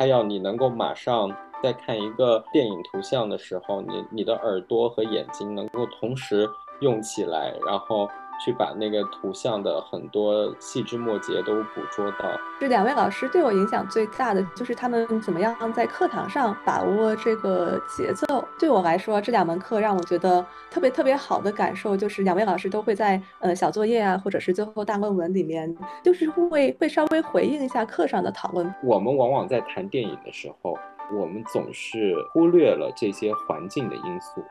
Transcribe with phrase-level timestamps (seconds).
[0.00, 1.30] 它要你能够马上
[1.62, 6.48] 在看一个电影图像的时候，你你的耳朵和眼睛能够同时
[6.80, 8.08] 用起来，然后。
[8.44, 12.30] 去把那个图像的很多细枝末节都捕捉到。
[12.58, 18.44] 这两位老师对我影响最大的就是他们怎么样在课堂上把握这个节奏。
[18.58, 28.74] 对我来说，这两门课让我觉得特别特别好的感受就是两位老师都会在呃小作业啊，或者是最后大论文里面，就是会会稍微回应一下课上的讨论。
[28.82, 30.78] 我们往往在谈电影的时候，
[31.12, 34.42] 我们总是忽略了这些环境的因素，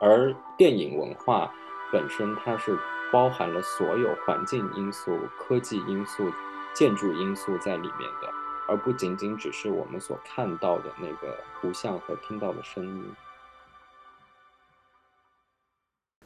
[0.00, 1.52] 而电影文化
[1.92, 2.78] 本身它是。
[3.12, 6.32] 包含了所有环境因素、科技因素、
[6.74, 8.28] 建筑因素在里面的，
[8.66, 13.04] 而不仅仅只是我们所看到的那个图像和听到的声音。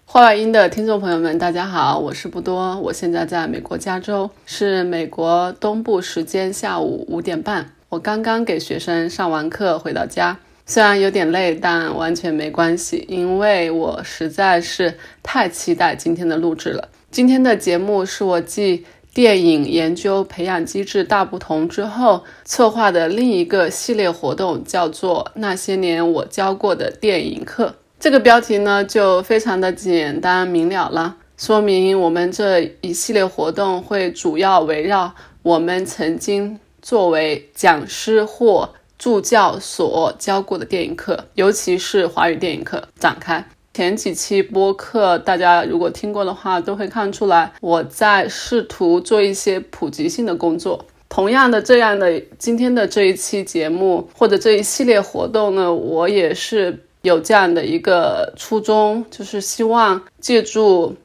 [0.04, 10.38] 话外音的听众朋友们，大家好，我是不多，我现在在美国加州，是美国东部时间下午五点半，我刚刚给学生上完课回到家。
[10.68, 16.88] 虽然有点累，但完全没关系，因为我实在是太期待今天的录制了。
[17.12, 27.68] 今天的节目是我继电影研究培养机制大不同之后策划的另一个系列活动，叫做《那些年我教过的电影课》。
[28.00, 43.46] 这个标题呢，就非常的简单明了了，说明我们这一系列活动会主要围绕我们曾经作为讲师或助教所教过的电影课，尤其是华语电影课展开。
[43.74, 50.86] 前几期播客，大家如果听过的话，都会看出来我在试图做一些普及性的工作。
[51.08, 60.96] 同样的，这样的今天的这一期节目或者这一系列活动呢，我也是有这样的一个初衷，就是希望借助。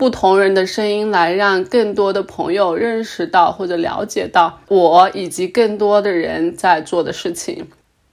[0.00, 7.66] 不同人的声音，来让更多的朋友认识到或者了解到我以及更多的人在做的事情，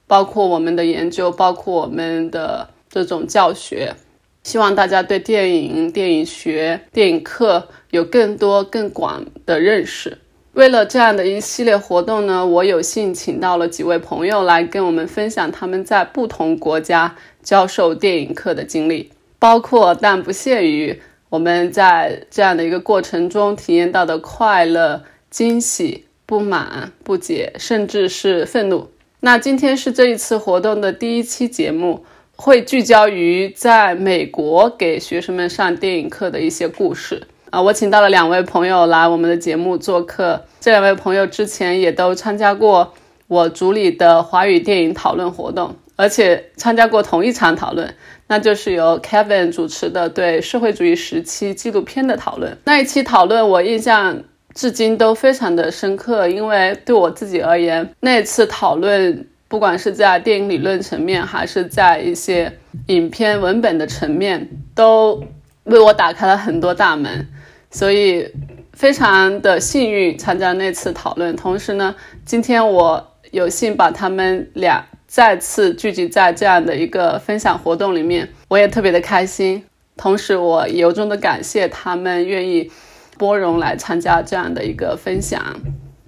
[0.06, 3.96] 包括我们的研究，包括我们的这种教学。
[4.44, 10.18] 希望大家对电影、电影学、电影课有更多更广的认识。
[10.52, 19.10] 为了这样的一系列活动呢，我有幸请到了几位朋友来跟我们分享他们在不同国家教授电影课的经历，
[19.40, 21.02] 包括但不限于。
[21.30, 28.90] 我们在这样的一个过程中体验到的快乐、惊喜、不满、不解，甚至是愤怒。
[29.20, 32.06] 那今天是这一次活动的第一期节目，
[32.36, 37.62] 会聚焦于在美国给学生们上电影课的一些故事啊。
[37.62, 42.94] 我请到了两位朋友来我们的节目做客，这两位朋友之前也都参加过
[43.28, 47.96] 我组里的华语电影讨论活动，而且参加过同一场讨论。
[48.30, 52.58] 那就是由 Kevin 主持的对社会主义时期纪录片的讨论。
[52.66, 54.22] 那一期讨论我印象
[54.54, 62.52] 至今都非常的深刻，因为对我自己而言，那次讨论不管是在电影理论层面，还是在一些
[62.88, 65.24] 影片文本的层面，都
[65.64, 67.26] 为我打开了很多大门。
[67.72, 68.30] 所以
[68.74, 71.34] 非常的幸运参加那次讨论。
[71.36, 71.96] 同时呢，
[72.26, 74.86] 今天我有幸把他们俩。
[75.08, 79.64] 再次聚集在这样的一个分享活动里面，我也特别的开心。
[79.96, 82.70] 同时，我由衷的感谢他们愿意
[83.18, 85.42] 拨容来参加这样的一个分享。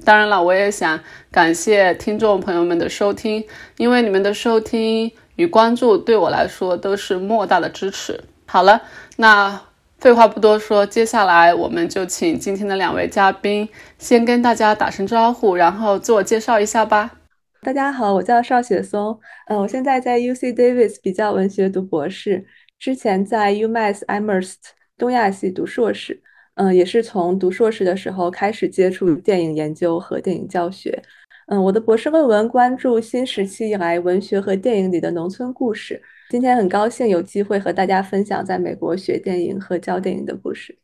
[0.06, 1.00] 当然了，我也想
[1.32, 3.46] 感谢听众朋友们的收听，
[3.78, 8.24] 因为你们的收听与关注对我来说都是莫大的支持。
[8.46, 8.82] 好了，
[9.18, 9.62] 那
[9.98, 17.19] 废话不多说，接下来我们就请今天的两位嘉宾先跟大家打声招呼，然后自我介绍一下吧。
[17.62, 22.46] 大家好，我叫邵雪松，嗯，我现在在 U C Davis 比较文学读博士，
[22.80, 24.56] 之前在 UMass Amherst
[24.98, 26.22] 东亚系读硕士，
[26.56, 31.04] 嗯，也是从读硕士的时候开始接触电影研究和电影教学，
[31.48, 40.78] 嗯，我的博士论文关注新时期以来文学和电影里的农村故事，今天很高兴有机会和大家分享在美国学电影和教电影的故事。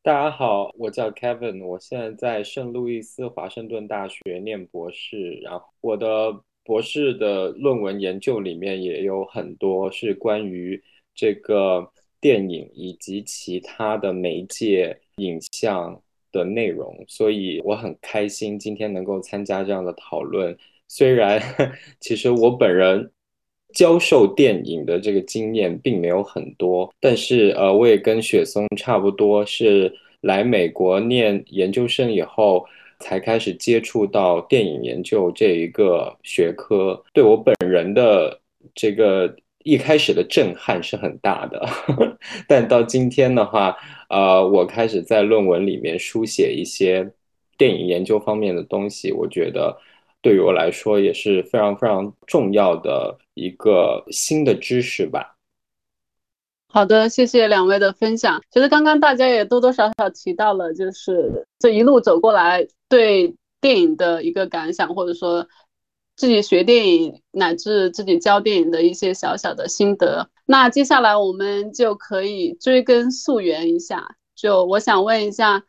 [0.00, 6.32] 大家好，我叫 Kevin，我现在在圣路易斯华盛顿大学念博士，然后我的
[6.64, 10.82] 博士的论文研究里面也有很多是关于
[11.14, 16.00] 这个电影以及其他的媒介影像
[16.32, 20.56] 的内容，所以我很开心今天能够参加这样的讨论。
[20.86, 21.42] 虽然
[22.00, 23.12] 其实我本人。
[23.78, 32.66] 教授电影的这个经验并没有很多，但是呃，我也跟雪松差不多，是来美国念研究生以后
[32.98, 38.40] 才开始接触到电影研究这一个学科，对我本人的
[38.74, 39.32] 这个
[39.62, 41.64] 一开始的震撼是很大的。
[42.48, 43.76] 但到今天的话，
[44.08, 47.08] 呃，我开始在论文里面书写一些
[47.56, 49.78] 电影研究方面的东西，我觉得。
[50.20, 55.36] 对于我来说也是非常非常重要的一个新的知识吧。
[56.70, 58.42] 好的，谢谢两位的分享。
[58.50, 65.48] 其实刚刚大家也多多少少提到了，就是这一路走过来对电影的一个感想，或者说
[66.14, 70.28] 自己学电影乃至自己教电影的一些小小的心得。
[70.44, 75.62] 那接下来我们就可以追根溯源一下，就我想问一下，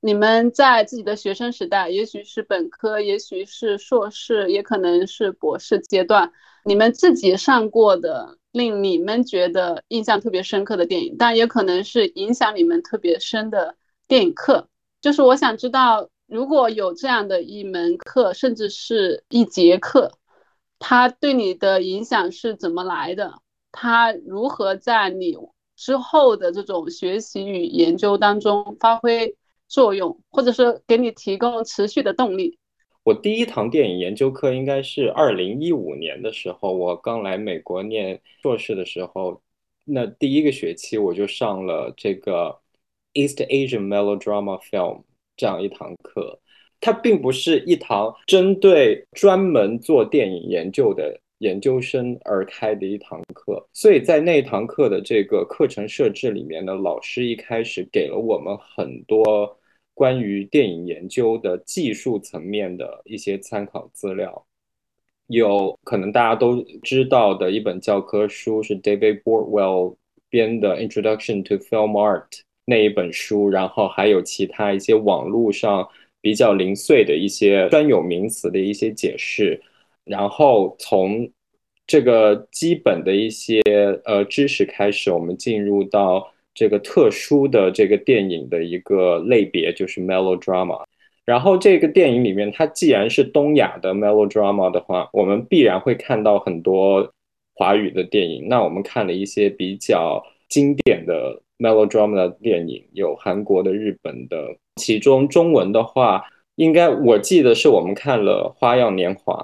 [0.00, 6.32] 你们在自己的学生时代，也许是本科，也许是硕士，也可能是博士阶段，
[6.64, 8.38] 你们自己上过的。
[8.52, 13.76] 令你们觉得印象特别深刻的电影，但也可能是影响你们特别深的
[14.08, 14.66] 电影课。
[15.02, 20.10] 就是我想知道，如果有这样的一门课，甚至是一节课，
[20.78, 23.34] 它对你的影响是怎么来的？
[23.72, 25.36] 它如何在你
[25.76, 29.36] 之后的这种学习与研究当中发挥
[29.68, 32.58] 作用，或者是给你提供持续的动力？
[33.02, 39.40] 我第一堂电影研究课应该是二零一五年的时候，我刚来美国念硕士的时候，
[39.84, 42.58] 那第一个学期我就上了这个
[43.12, 45.04] East Asian Melodrama Film
[45.36, 46.40] 这样一堂课。
[46.78, 59.58] 它并不是一堂针对专门做电影研究的研究生而开的一堂课，所以在那堂课的这个课程设置里面呢，老师一开始给了我们很多。
[59.98, 64.44] 关于电影研究的技术层面的一些参考资料，
[65.28, 69.96] 有可能大家都知道的一本教科书是 David Bordwell
[70.28, 72.28] 编的《Introduction to Film Art》
[72.66, 75.88] 那一本书，然后还有其他一些网络上
[76.20, 79.58] 比较零碎的一些专有名词的一些解释，
[80.06, 81.30] 然后从
[81.86, 83.60] 这个基本的一些
[84.06, 86.32] 呃知识开始，我们进入到。
[86.58, 90.82] 这个特殊的这个电影的一个类别就是 melodrama，
[91.26, 97.12] 然后这个电影里面，它既然是东亚的 melodrama 的话，我们必然会看到很多
[97.54, 98.48] 华语的电影。
[98.48, 106.24] 那我们看了一些比较经典的 melodrama 的电影，有韩国的、日本的，其中中文的话，
[106.54, 109.34] 应该我记得是我们看了《花样年华》。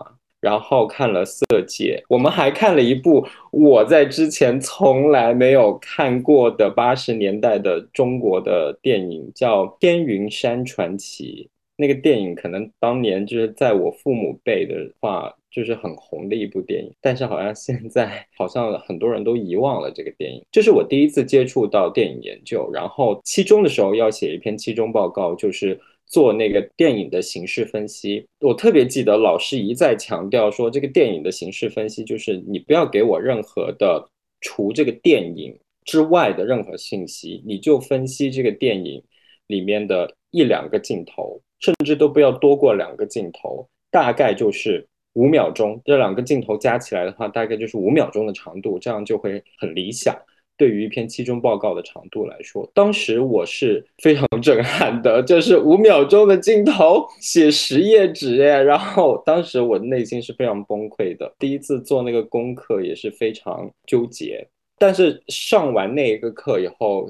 [0.43, 11.49] 然后看了《色戒》，我们还看了一部我在之前从来没有看过的八十年代的中国的电影，叫《天云山传奇》。
[11.77, 20.45] 那个电影可能当年就是在我父母辈的话，就是很红的一部电影，但是好像现在 好像很多人都遗忘了这个电影。
[20.51, 25.81] 这是我第一次接触到电影研究，然后期中的时候要写一篇期中报告，就是。
[26.13, 34.07] 做那个电影的形式分析，我特别记得老师一再强调说，这个电影的形式分析就是你不要给我任何的
[34.43, 39.03] 除这个电影之外的任何信息，你就分析这个电影
[39.47, 50.15] 里面的一两个镜头，甚至都不要多过两个镜头，大概就是五秒钟，这两个镜头加起来的话，大概就是五秒钟的长度，这样就会很理想。
[50.57, 58.63] 对于一篇期中报告的长度来说，当时我是非常震撼的，就是五秒钟的镜头写十页纸耶。
[58.63, 64.47] 然后当时我内心是非常崩溃的，第一次做那个功课也是非常纠结。
[64.79, 67.09] 但是上完那一个课以后，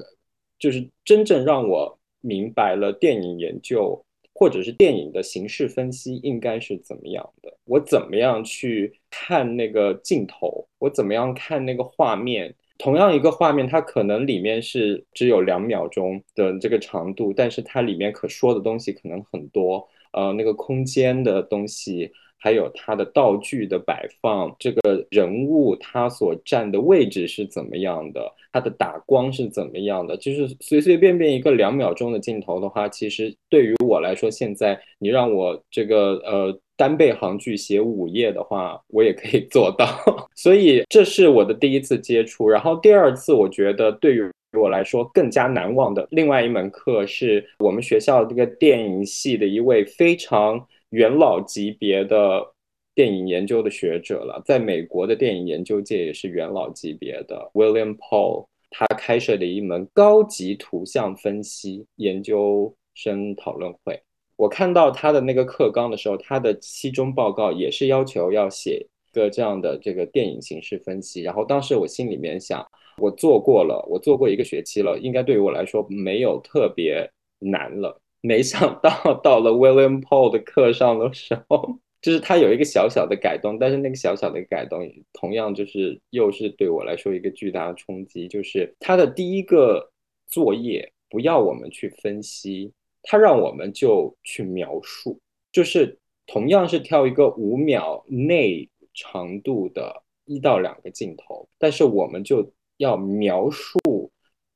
[0.57, 4.01] 就是真正让我明白了电影研究
[4.33, 7.53] 或者是电影的形式分析应该是怎么样的。
[7.65, 10.65] 我怎么样去看那个镜头？
[10.79, 12.53] 我怎么样看那个画面？
[12.77, 19.87] 同样一个画面，它可能里面是只有两秒钟的这个长度，但是它里面可说的东西可能很多。
[20.11, 36.59] 呃，那个空间的东西，还有它的道具的摆放，这个人物他所站的位置是怎么样的，它的打光是怎么样的，就是随随便便一个两秒钟的镜头的话，其实对于我来说，现在你让我这个呃。
[36.75, 39.87] 单背行距写五页的话，我也可以做到。
[40.35, 42.49] 所以这是我的第一次接触。
[42.49, 52.45] 然后第二次，我觉得对于我来说更加难忘的另外一门课，是我们学校这个电影系的一位非常元老级别的
[52.93, 63.99] 电影研究的学者了，在美国的电影研究界也是元老级别的 William Paul，他开设的一门高级图像分析研究生讨论会。
[64.35, 71.21] 我看到他的那个课纲的时候，他的期中报告也是要求要写一个这样的这个电影形式分析。
[71.21, 72.65] 然后当时我心里面想，
[72.97, 77.09] 我做过了，我做过一个学期了，应该对于我来说没有特别
[77.39, 78.01] 难了。
[78.21, 84.81] 没想到到了 William Paul 的课上的时候，就是他有一个小小的改动，但是那个小小的改动
[85.13, 89.91] 同样就是又是对我来说一个巨大的冲击，就是他的第一个
[90.27, 92.71] 作业不要我们去分析。
[93.03, 95.19] 他让我们就去描述，
[95.51, 103.79] 就是同样是挑一个五秒内长度的一到两个镜头，但是我们就要描述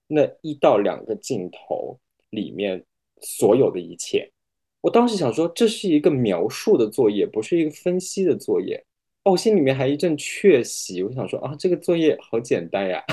[0.08, 2.00] 那一到两个镜头
[2.30, 2.84] 里面
[3.22, 4.32] 所有的一切。
[4.80, 8.82] 我当时想说，这是一个描述的作业，不是一个分析的作业。
[9.24, 13.04] 哦，我心里面还一阵确喜，我想说啊，这个作业好简单呀。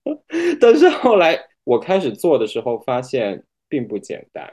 [0.60, 4.52] 但是后来我开始做的时候，发现并不简单。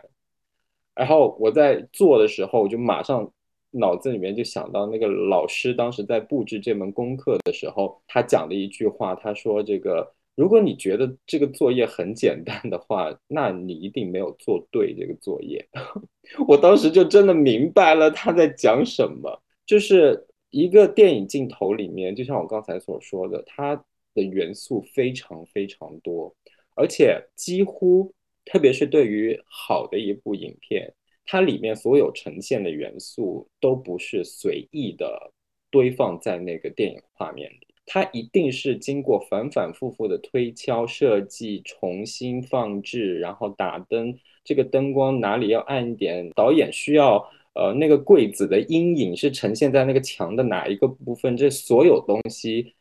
[0.93, 3.31] 然后我在做的时候，我就马上
[3.71, 15.65] 脑子里面就想到那个老师当时在布置这门功课的时候，他讲的一句话，他说：“这个如果你觉得这个作业很简单的话，那你一定没有做对这个作业。
[16.45, 23.81] ”我当时就真的明白了他在讲什么，就是一个电影镜头里面，就像我刚才所说的，它
[24.13, 26.35] 的元素非常非常多，
[26.75, 28.13] 而且几乎。
[28.51, 30.93] 特别是对于好的一部影片，
[31.25, 35.31] 它里面所有呈现的元素都不是随意的
[35.69, 52.75] 堆放在那个电影画面里，它一定是经过反反复复的推敲设计、重新放置，然后打灯，这个灯光哪里要暗一点，导演需要呃那个柜子的阴影是呈现在那个墙的哪一个部分，这所有东西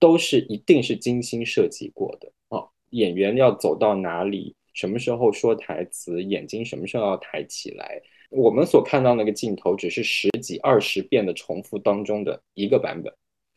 [0.00, 4.56] 都是一定是精心设计过的啊，演员要走到哪里。
[4.72, 8.00] 什么时候说台词，眼睛什么时候要抬起来？
[8.30, 13.12] 我们所看到那个镜头只是十几二十遍的重复当中的一个版本。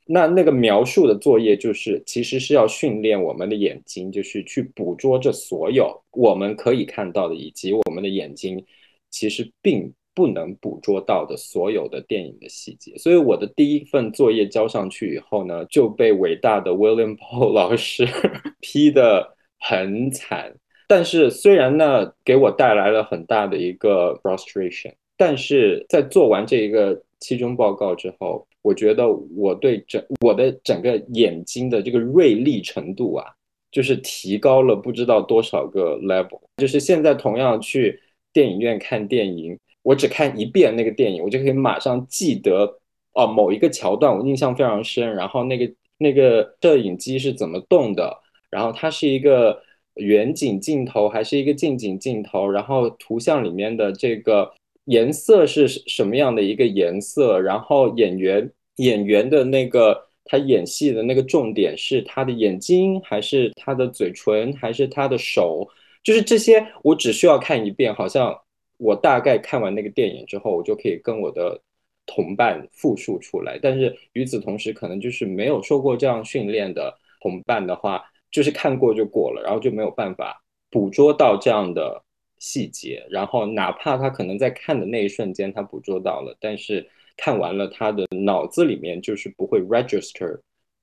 [0.06, 8.64] 那那个描述的作业就是，其实是要训练我们的眼睛，就是去捕捉这所有我们可以看到的，以及我们的眼睛
[9.10, 12.96] 其实并不能捕捉到的所有的电影的细节。
[12.98, 18.06] 所以我的第一份作业交上去以后呢，就被伟大的 William Paul 老师
[18.60, 20.54] 批的很惨。
[20.88, 33.26] 但是虽然呢，给我带来了很大的一个 frustration，但是在做完这一个期中报告之后，我觉得我对整我的整个眼睛的这个锐利程度啊，
[33.72, 36.40] 就是提高了不知道多少个 level。
[36.58, 38.00] 就是现在同样去
[38.32, 42.80] 电影院看电影，我只看一遍那个电影，我就可以马上记得
[43.14, 45.16] 哦某一个桥段，我印象非常深。
[45.16, 48.16] 然后那个那个摄影机是怎么动的，
[48.52, 49.65] 然后它是一个。
[49.96, 54.54] 远景镜头还是一个近景镜头，然后图像里面的这个
[54.86, 57.40] 颜色是什么样的一个颜色？
[57.40, 65.66] 然后演员演员的那个他演戏的那个重点是他的眼睛，还是他的嘴唇，还是他的手？
[66.04, 68.38] 就是这些，我只需要看一遍，好像
[68.78, 71.60] 我大概看完那个电影之后，我就可以跟我的
[72.06, 73.58] 同伴复述出来。
[73.62, 78.04] 但是与此同时，可能就是没有受过这样训练的同伴的话。
[78.36, 82.04] 就是看过就过了，然后就没有办法捕捉到这样的
[82.38, 83.02] 细节。
[83.10, 90.38] 然后哪怕他可能在看的那一瞬间他捕捉到了，但是看完了他的脑子里面就是不会 register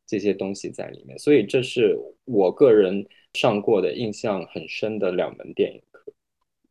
[0.06, 1.18] 这些东西在里面。
[1.18, 1.94] 所以这是
[2.24, 6.10] 我个人上过的印象很深的两门电影课。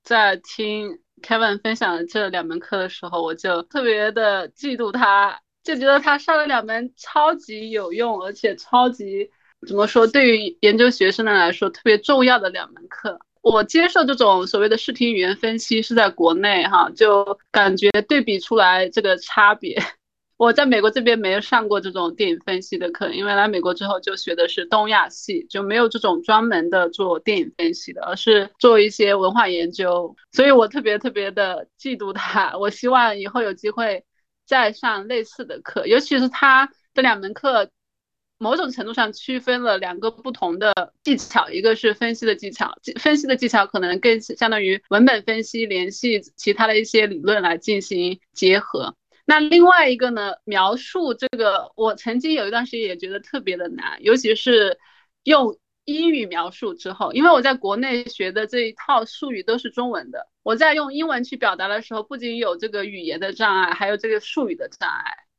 [0.01, 9.29] 在听 Kevin 分享这两门课的时候，我就特别的嫉妒他，就觉得他上了两门超级有用，而且超级。
[9.67, 10.07] 怎么说？
[10.07, 19.79] 对于研究学生的来说，特别重要的两门课，我接受这种所谓的视听语言分析是在国内哈，就感觉对比出来这个差别。
[20.37, 30.15] 我在美国这边没有上过这种电影分析的课，因为来美国之后就学的是东亚系，就没有这种专门的做电影分析的，而是做一些文化研究。
[30.31, 34.03] 所以我特别特别的嫉妒他，我希望以后有机会
[34.47, 37.69] 再上类似的课，尤其是他这两门课。
[38.41, 48.95] 某种程度上区分了两个不同的技巧，一个是分析的技巧，分析的技巧可能更相当于文本分析，联系其他的一些理论来进行结合。
[49.25, 54.79] 那另外一个呢，描述这个，我曾经有一段时间也觉得特别的难，尤其是
[55.23, 65.30] 用英语描述之后，因为我在国内学的这一套术语都是中文的，我在用英文去表达的时候，不仅有这个语言的障碍，还有这个术语的障碍。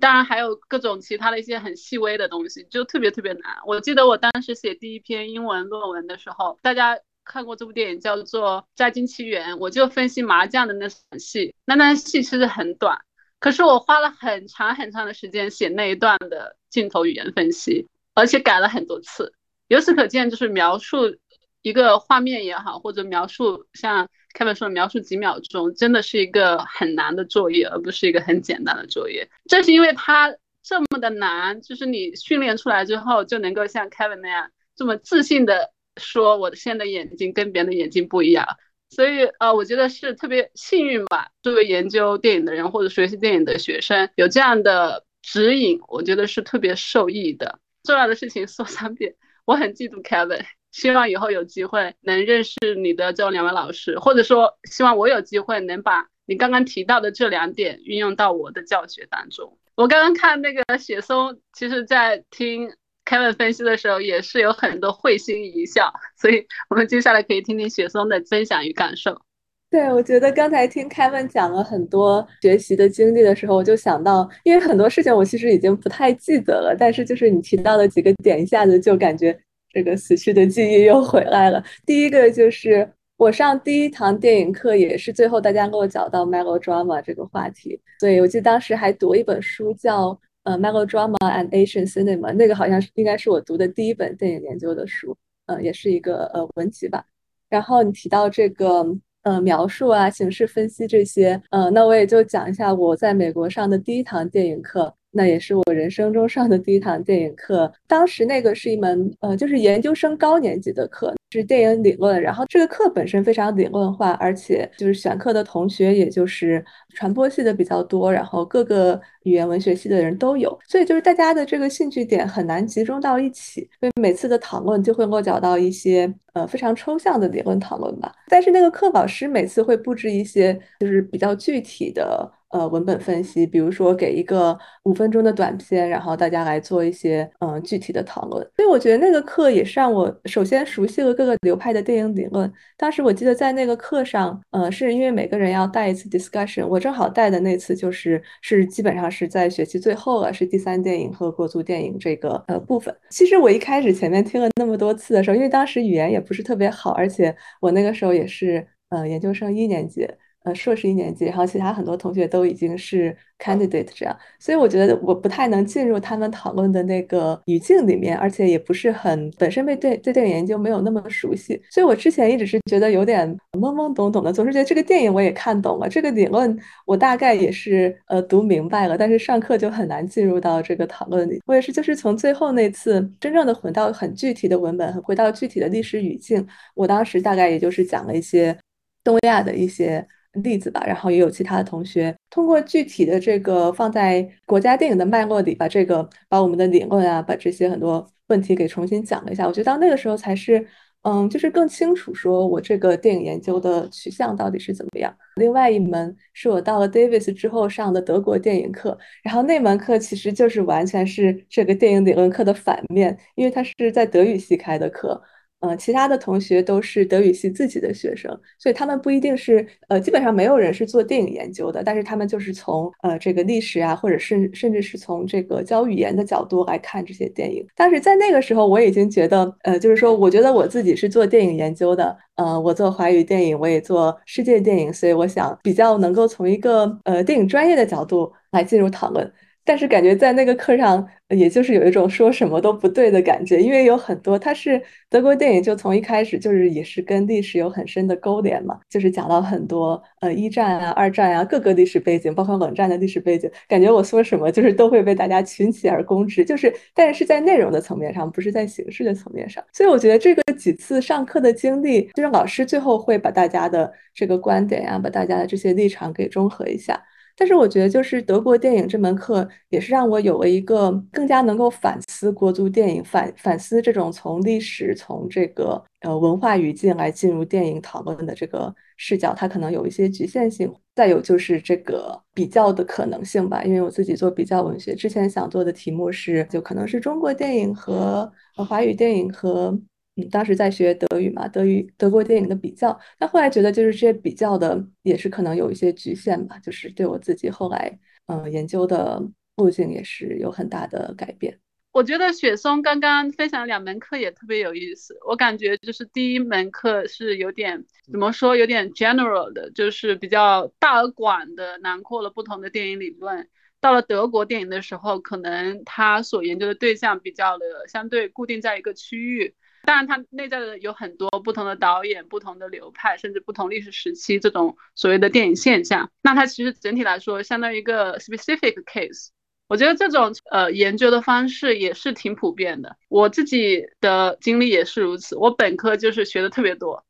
[0.00, 3.58] 当然还有各种其他的一些很细微的东西，就特别特别难。
[3.66, 12.98] 我记得我当时写第一篇英文论文的时候，大家看过这部电影叫做《摘金奇缘》，我就分析麻将的那场戏，那段戏其实很短，
[13.38, 19.32] 可是我花了很长很长的时间写那一段的镜头语言分析，而且改了很多次。
[19.68, 21.16] 由此可见，就是描述
[21.62, 24.08] 一个画面也好，或者描述像。
[24.34, 29.28] Kevin 说描述几秒钟，真的是一个很难的作业，而不是一个很简单的作业。
[29.48, 38.46] 正是因为它这么的难，就是你训练出来之后，就能够像 Kevin 那样这么自信的说，我现在的眼睛跟别人的眼睛不一样。
[38.90, 41.30] 所以呃，我觉得是特别幸运吧。
[41.42, 47.60] 作为研究电影的人或者学习电影的学生，有这样的指引，我觉得是特别受益的。
[47.84, 59.58] 重要的事情 说三遍，我很嫉妒 Kevin，希望以后有机会能认识你的这两位老师，或者说希望我有机会能把你刚刚提到的这两点运用到我的教学当中。
[59.76, 62.72] 我刚刚看那个雪松，其实在听。
[63.06, 69.20] Kevin 分析的时候也是有很多会心一笑，所以我们接下来可以听听雪松的分享与感受。
[69.68, 79.36] 对，我觉得刚才听 Kevin 讲了很多学习的经历的时候，我就想到，因为很多事情我其实已经不太记得了，但是就是你提到的几个点，一下子就感觉
[79.72, 81.62] 这个死去的记忆又回来了。
[81.86, 90.18] 第一个就是我上第一堂电影课，也是最后大家给我讲到 melodrama 这个话题，所以我记得当时还读一本书叫。
[90.42, 97.04] 呃，melodrama and Asian cinema，那个好像是应该是我读的第一本电影研究的书，呃，也是一个呃文集吧。
[97.50, 98.82] 然后你提到这个
[99.22, 104.94] 呃描述啊、形式分析这些，呃，那我也就讲一下我在美国上的第一堂电影课。
[105.12, 112.20] 那也是我人生中上的第一堂电影课，当时那个是一门呃，就是研究生高年级的课，是电影理论。
[112.22, 116.64] 然后这个课本身非常理论化，而且就是选课的同学，也就是
[116.94, 128.12] 传播系的比较多，然后各个语言文学系的人都有，所以就是大家的这个兴趣点很难集中到一起，所以每次的讨论就会落脚到一些呃非常抽象的理论讨论吧。
[128.28, 132.30] 但是那个课老师每次会布置一些就是比较具体的。
[132.50, 138.44] 呃，文本分析，比如说给一个五分钟的短片，然后大家来做一些嗯具体的讨论。
[138.56, 142.52] 所以我觉得那个课也是让我首先熟悉了各个流派的电影理论。
[142.76, 152.92] 当时我记得在那个课上，呃，是因为每个人要带一次 discussion，我正好带的那次就是是基本上是在学期最后了，是第三电影和国足电影这个呃部分。
[153.10, 160.08] 其实我一开始前面听了那么多次的时候，因为当时语言也不是特别好，而且我那个时候也是呃研究生一年级。
[160.44, 181.38] 呃，硕士一年级，然后其他很多同学都已经是 candidate 这样，所以我觉得我不太能进入他们讨论的那个语境里面，而且也不是很本身被对对电影研究没有那么熟悉，所以我之前一直是觉得有点懵懵懂懂的，总是觉得这个电影我也看懂了，这个理论我大概也是呃读明白了，但是上课就很难进入到这个讨论里。
[181.44, 188.56] 我也是就是从最后那次真正的回到很具体的文本，回到具体的历史语境，我当时大概也就是讲了一些
[189.04, 190.06] 东亚的一些。
[190.34, 199.46] 例子吧，然后也有其他的同学通过具体的这个放在国家电影的脉络里，把这个把我们的理论啊，把这些很多问题给重新讲了一下。
[199.46, 200.64] 我觉得到那个时候才是，
[201.02, 205.12] 嗯，就是更清楚说我这个电影研究的取向到底是怎么样。
[205.36, 215.20] 另外一门是我到了 Davis 之后上的德国电影课，然后那门课其实就是完全是这个电影理论课的反面，因为它是在德语系开的课。
[215.60, 227.66] 呃，其他的同学都是德语系自己的学生，所以他们不一定是呃，基本上没有人是做电影研究的，但是他们就是从呃这个历史啊，或者是甚至是从这个教语言的角度来看这些电影。
[227.76, 239.30] 但是在那个时候，我已经觉得，呃，就是说，我觉得我自己是做电影研究的，呃，我做华语电影，我也做世界电影，所以我想比较能够从一个呃电影专业的角度来进入讨论。
[239.70, 267.00] 但是感觉在那个课上，也就是有一种说什么都不对的感觉，因为有很多它是德国电影，就从一开始就是也是跟历史有很深的勾连嘛，就是讲到很多呃一战啊、二战啊各个历史背景，包括冷战的历史背景，感觉我说什么就是都会被大家群起而攻之，就是但是是在内容的层面上，不是在形式的层面上，所以我觉得这个几次上课的经历，就是老师最后会把大家的这个观点呀，把大家的这些立场给中和一下。
[267.40, 280.70] 但是我觉得，就是德国电影这门课，也是让我有了一个更加能够反思国足电影、反反思这种从历史、从这个呃文化语境来进入电影讨论的这个视角，它可能有一些局限性。
[280.94, 289.80] 再有就是这个比较的可能性吧，因为我自己做比较文学，之前想做的题目是，就可能是中国电影和呃华语电影和。
[290.28, 299.22] 当时在学德语嘛，德语德国电影的比较，但后来觉得就是这些比较的也是可能有一些局限吧，就是对我自己后来嗯研究的
[299.56, 301.58] 路径也是有很大的改变。
[301.92, 313.48] 我觉得雪松刚刚分享两门课也特别有意思，我感觉就是第一门课是有点怎么说，有点 general 的，就是比较大而广的囊括了不同的电影理论。
[313.80, 319.56] 到了德国电影的时候，可能他所研究的对象比较的相对固定在一个区域。
[319.84, 326.10] 当然，它内在的有很多不同的导演、不同的流派，甚至不同历史时期这种所谓的电影现象。
[326.22, 329.28] 那它其实整体来说，相当于一个 specific case。
[329.68, 332.96] 我觉得这种呃研究的方式也是挺普遍的。
[333.08, 335.36] 我自己的经历也是如此。
[335.36, 337.04] 我本科就是学的特别多，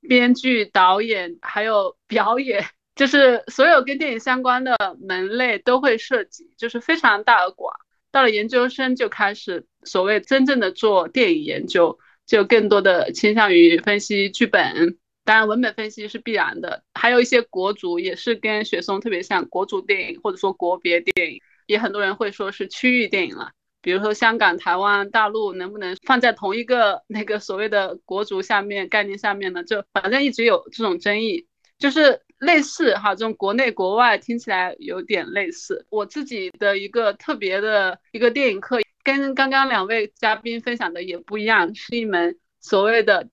[0.00, 7.74] 编剧、导演，还有表演，就是所有跟电影相关的门类都会涉及，就是非常大而广。
[8.10, 23.50] 到了研究生就开始所谓真正的做电影研究，就更多的倾向于分析剧本，当然文本分析是必然的，还有一些国足也是跟雪松特别像，国足电影或者说国别电影，也很多人会说是区域电影了。
[23.82, 29.64] 比如说香港、台湾、大陆能不能放在同一个 那个所谓的国足下面概念下面呢？
[29.64, 31.46] 就反正一直有这种争议，
[31.78, 35.86] 就是类似哈，这种国内国外听起来有点类似。
[35.88, 43.28] 我自己的一个特别的一个电影课，跟刚刚两位嘉宾分享的也不一样，是一门所谓的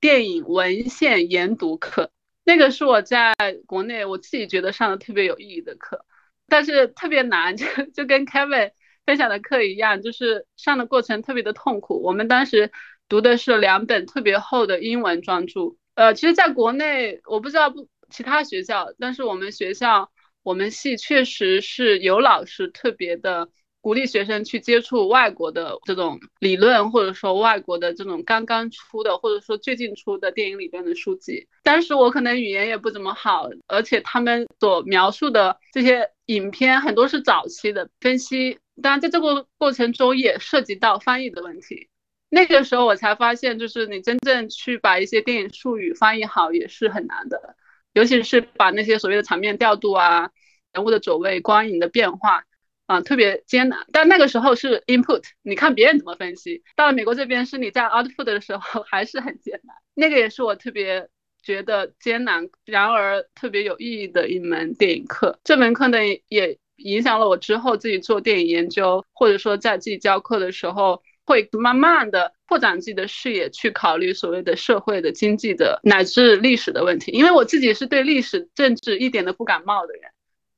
[0.00, 2.10] 电影文献研读课。
[2.44, 3.34] 那个是我在
[3.66, 6.04] 国内我自己觉得上的特别有意义的课，
[6.48, 8.72] 但是特别难，就就跟 Kevin。
[9.04, 12.00] 分享的课一样，就是上的过程特别的痛苦。
[12.04, 12.70] 我们当时
[13.08, 15.74] 读的是两本特别厚的英文专著。
[15.96, 20.12] 呃，其实，在国内我不知道不其他学校，但是我们学校
[20.44, 23.48] 我们系确实是有老师特别的
[23.82, 31.46] 鼓励学生去接触外国的这种理论，或者说外国的这种刚刚出的，或者说最近出的电影理论的书籍。
[31.64, 38.56] 当时我可能语言也不怎么好，而且他们所描述的这些影片很多是早期的分析。
[38.80, 41.88] 当然，在这个过程中也涉及到翻译的问题。
[42.30, 47.56] 那个时候我才发现，就是你真正去把一些电影术语翻译好也是很难的，
[47.92, 50.30] 尤其是把那些所谓的场面调度啊、
[50.72, 52.44] 人物的走位、光影的变化
[52.86, 53.86] 啊，特别艰难。
[53.92, 56.62] 但那个时候是 input，你看别人怎么分析。
[56.76, 59.76] 到了美国这边，是你在 output 的时候 还是很艰难。
[59.94, 61.08] 那个也是我特别
[61.42, 65.38] 觉得艰难，然而特别有意义的一门电影课。
[65.44, 66.58] 这门课呢也。
[66.78, 77.12] 影响了我之后自己做电影研究，或者说在自己教课的时候，会慢慢的扩展自己的视野，去考虑所谓的社会的、经济的乃至历史的问题。
[77.12, 80.10] 因为我自己是对历史、政治一点都不感冒的人，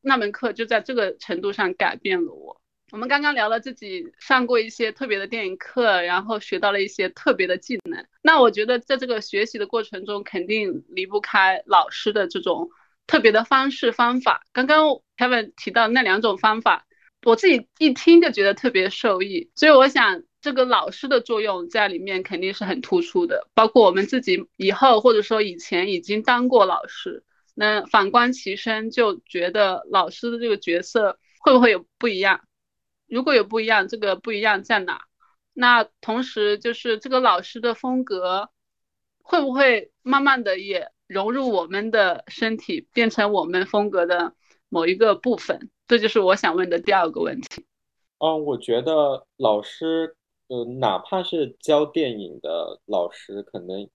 [0.05, 2.61] 那门课就在这个程度上改变了我。
[2.93, 8.07] 我们刚刚聊了自己上过一些特别的电影课，然后学到了一些特别的技能。
[8.23, 12.71] 那我觉得在这个学习的过程中，肯定离不开老师的这种。
[13.07, 14.88] 特别的方式方法，刚刚
[15.19, 16.87] Kevin 提到那两种方法，
[17.27, 23.47] 我自己一听就觉得特别受益，所以我想这个老师的作用在里面肯定是很突出的。
[23.53, 27.23] 包括我们自己以后或者说以前已经当过老师，
[27.55, 32.40] 那反观其身，就觉得老师的这个角色会不会有不一样？
[33.07, 35.03] 如果有不一样，这个不一样在哪？
[35.53, 38.51] 那同时就是这个老师的风格
[39.23, 40.90] 会不会慢慢的也？
[41.07, 44.35] 融入我们的身体，变成我们风格的
[44.71, 47.67] 某一个部分，这就是我想问的第二个问题。
[48.19, 50.17] 嗯，我觉得老师，
[50.49, 53.87] 呃，哪怕是教电影的老师，可能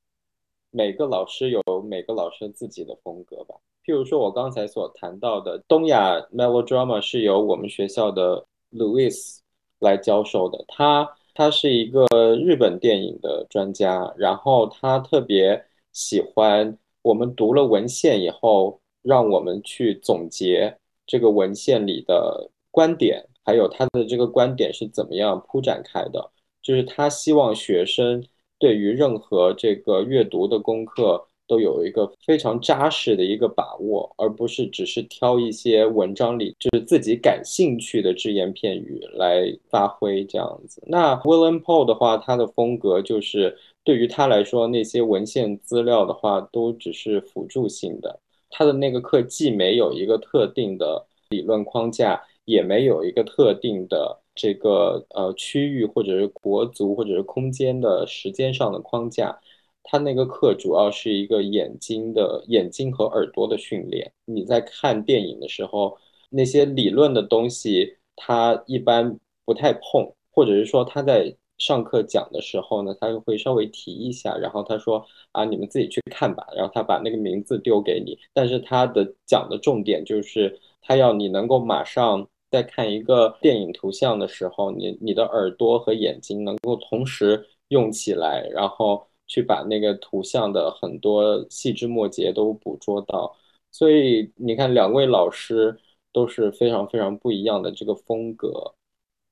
[0.71, 3.55] 每个老师有每个老师自己的风格吧。
[3.85, 9.39] 譬如说，我刚才所谈到的东亚 melodrama 是由我们学校的 Louis
[9.79, 12.05] 来教授的，他他是一个
[12.35, 16.77] 日本电影的专家，然后他特别喜欢。
[17.01, 20.77] 我们读了文献以后，让我们去总结
[21.07, 26.29] 这个文献里的观点，还有他的这个观点是怎么样铺展开的。
[26.61, 28.21] 就是他希望学生
[28.59, 40.83] 对于任何这个阅读的功课都有一个非常扎实的一个把握，而不是只是挑一些文章里就是自己感兴趣的只言片语来发挥这样子。
[40.85, 43.57] 那 William Paul 的话，他的风格就是。
[43.85, 48.19] 对于他来说，那些文献资料的话，都只是辅助性的。
[48.51, 59.37] 他的那个课既没有一个特定的理论框架，也没有一个特定的这个呃区域或者是国足或者是空间的时间上的框架。
[59.83, 64.11] 他那个课主要是一个眼睛的眼睛和耳朵的训练。
[64.25, 65.97] 你在看电影的时候，
[66.29, 71.35] 那些理论的东西，他一般不太碰，或者是说他在。
[71.59, 76.47] 上课讲的时候呢，他会稍微提一下，然后他说啊，你们自己去看吧。
[76.55, 93.35] 然后他把那个名字丢给你，但是他的讲的重点就是他要你能够马上在看一个电影图像的时候，你你的耳朵和眼睛能够同时用起来，然后去把那个图像的很多细枝末节都捕捉到。
[93.71, 95.79] 所以你看，两位老师
[96.11, 98.73] 都是非常非常不一样的这个风格。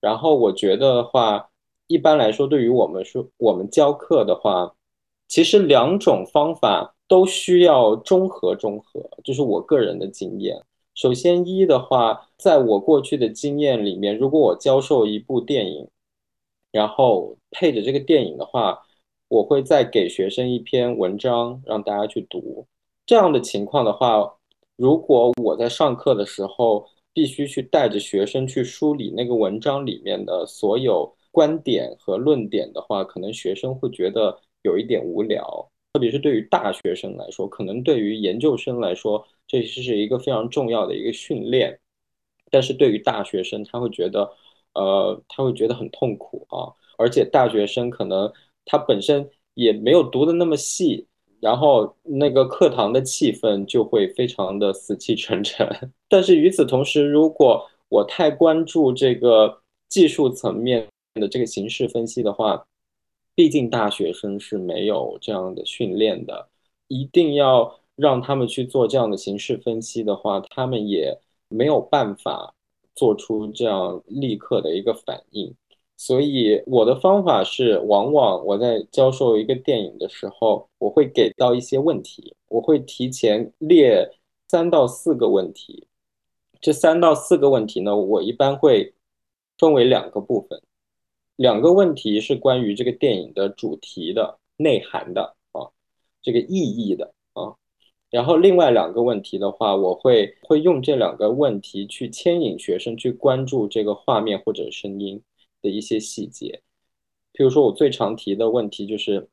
[0.02, 1.50] 然后我觉得的话。
[1.90, 4.76] 一般来说，对于我们说我们教课的话，
[5.30, 10.62] 其实两种方法都需要中和中和，就是我个人的经验。
[10.98, 15.88] 首先一的话，在我过去的经验里面，如果我教授一部电影，
[16.72, 18.82] 然后配着这个电影的话，
[19.28, 22.66] 我会再给学生一篇文章让大家去读。
[23.06, 24.38] 这样的情况的话，
[24.76, 35.70] 如果我在上课的时候必须去带着学生去梳理那个文章里面的所有观点和论点的话，可能学生会觉得有一点无聊。
[35.98, 41.76] 特别是对于大学生来说，可能对于研究生来说，这是一个非常重要的一个训练。
[42.52, 44.30] 但是对于大学生，他会觉得，
[44.76, 46.70] 呃，他会觉得很痛苦啊。
[47.00, 48.32] 而且大学生可能
[48.64, 51.08] 他本身也没有读的那么细，
[51.40, 55.68] 然后那个课堂的气氛就会非常的死气沉沉。
[56.08, 62.64] 但是与此同时，如果我太关注这个技术层面的这个形式分析的话，
[63.38, 66.50] 毕竟大学生是没有这样的训练的，
[66.88, 71.22] 一定要让他们去做这样的形式分析的话，他们也。
[71.50, 72.54] 没有办法
[72.94, 75.56] 做出这样立刻的一个反应，
[75.96, 84.12] 所以我的方法是，往往我在教授一个电影的时候，我会给到一些问题，我会提前列
[84.50, 85.88] 三到四个问题。
[86.60, 88.94] 这三到四个问题呢，我一般会
[89.58, 90.62] 分为两个部分，
[91.38, 95.72] 两个问题是关于这个电影的主题的内涵的啊，
[96.22, 97.56] 这个意义的啊。
[98.10, 105.22] 然后另外两个问题的话，我会会用这两个问题去牵引学生去关注这个画面或者声音
[105.62, 106.62] 的一些细节。
[107.34, 109.30] 比如说，我最常提的问题就是，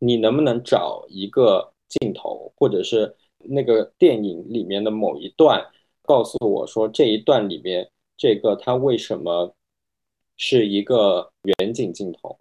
[0.00, 5.64] 你能不能找一个镜头，或者是那个电影里面的某一段，
[6.02, 9.54] 告诉我说这一段里面这个它为什么
[10.38, 12.38] 是一个远景镜头？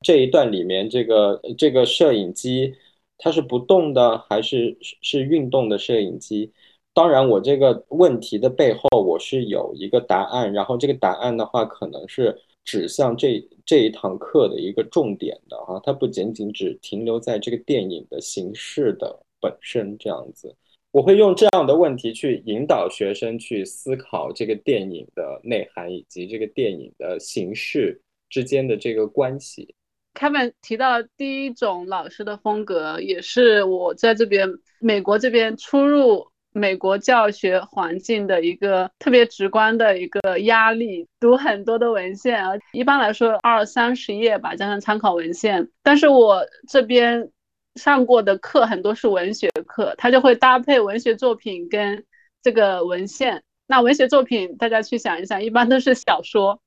[0.00, 2.72] 这一段里面这个这个摄影机。
[3.16, 6.52] 它是不动的还是是运动的摄影机？
[6.92, 20.54] 当然，我这个问题的背后我是有一个答案，然后这个答案的话可能是指向这这一堂课的一个重点的啊，它不仅仅只停留在这个电影的形式的本身这样子。
[20.94, 29.74] 我会用这样的问题去引导学生去思考这个电影的内涵以及这个电影的形式之间的这个关系。
[30.14, 41.08] Kevin 提到第一种老师的风格，也是我在这边美国这边初入美国教学环境的一个特别直观的一个压力。
[41.18, 45.68] 读很多的文献，啊一般来说二三十页吧，加上参考文献。
[45.82, 47.28] 但是我这边
[47.76, 52.04] 上过的课很多是文学课，他就会搭配文学作品跟
[52.42, 53.42] 这个文献。
[53.66, 56.60] 那文学作品大家去想一想，一般都是小说。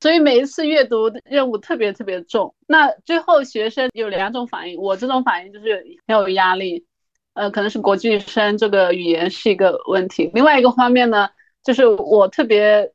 [0.00, 6.86] 所以每一次阅读任务特别特别重，那最后学生有两种反应，我这种反应就是很有压力，
[7.34, 10.30] 呃，可能是国际生这个语言是一个问题。
[10.32, 11.28] 另外一个方面呢，
[11.62, 12.90] 就是我特别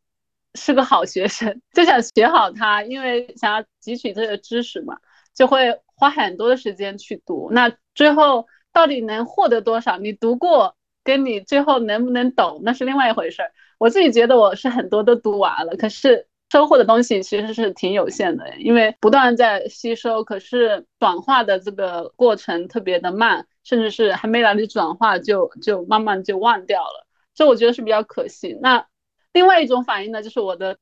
[0.56, 4.98] 是个好学生，就想学好它，因为想要汲取这个知识嘛，
[5.36, 7.50] 就会花很多的时间去读。
[7.52, 9.98] 那最后到底能获得多少？
[9.98, 13.52] 你读过跟你最后能不能懂，那是另外一回事儿。
[13.78, 16.28] 我自己觉得我是很多都读完了，可是。
[16.52, 28.58] 收获的东西其实是挺有限的，因为不断在吸收，可是转化的这个过程特别的慢，甚至是还没来得及转化就就慢慢就忘掉了，这我觉得是比较可惜。
[28.62, 28.86] 那
[29.34, 30.78] 另外一种反应呢，就是我的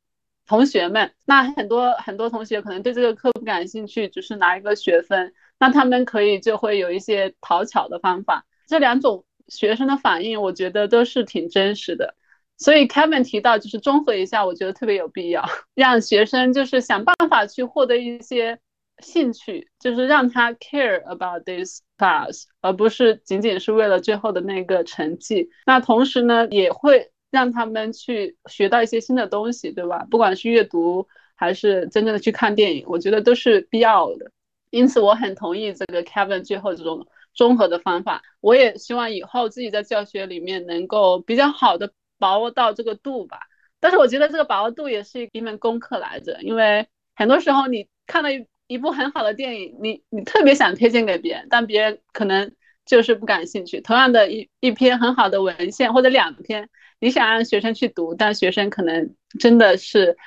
[0.46, 8.46] 同学们，那很多很多同学可能对这个课不感兴趣，只是拿一个学分，那他们可以就会有一些讨巧的方法。
[8.68, 12.16] 这两种学生的反应，我觉得都是挺真实的。
[12.58, 18.60] 所以 Kevin 提到，就是综合一下，我觉得特别有必要，让学生就是想办法去获得一些
[19.00, 25.50] 兴趣，就是让他 care about this class，而不是仅仅是为了最后的那个成绩。
[25.66, 30.08] 那同时呢，也会让他们去学到一些新的东西，对吧？
[30.10, 34.32] 不管是阅读还是真正的去看电影，我觉得都是必要的。
[34.70, 38.22] 因此，我很同意这个 Kevin 最后这种综合的方法。
[38.40, 41.92] 我也希望以后自己在教学里面能够比较好的。
[42.20, 43.38] 把握到这个度吧，
[43.82, 52.54] 但是我觉得这个把握度也是一门功课来着，因为很多时候你看了一一部很好的电影，你你特别想推荐给别人，但别人可能
[52.86, 53.82] 就是不感兴趣。
[53.82, 56.70] 同样的一一篇很好的文献或者两篇，
[57.04, 60.18] 你想让学生去读，但学生可能真的是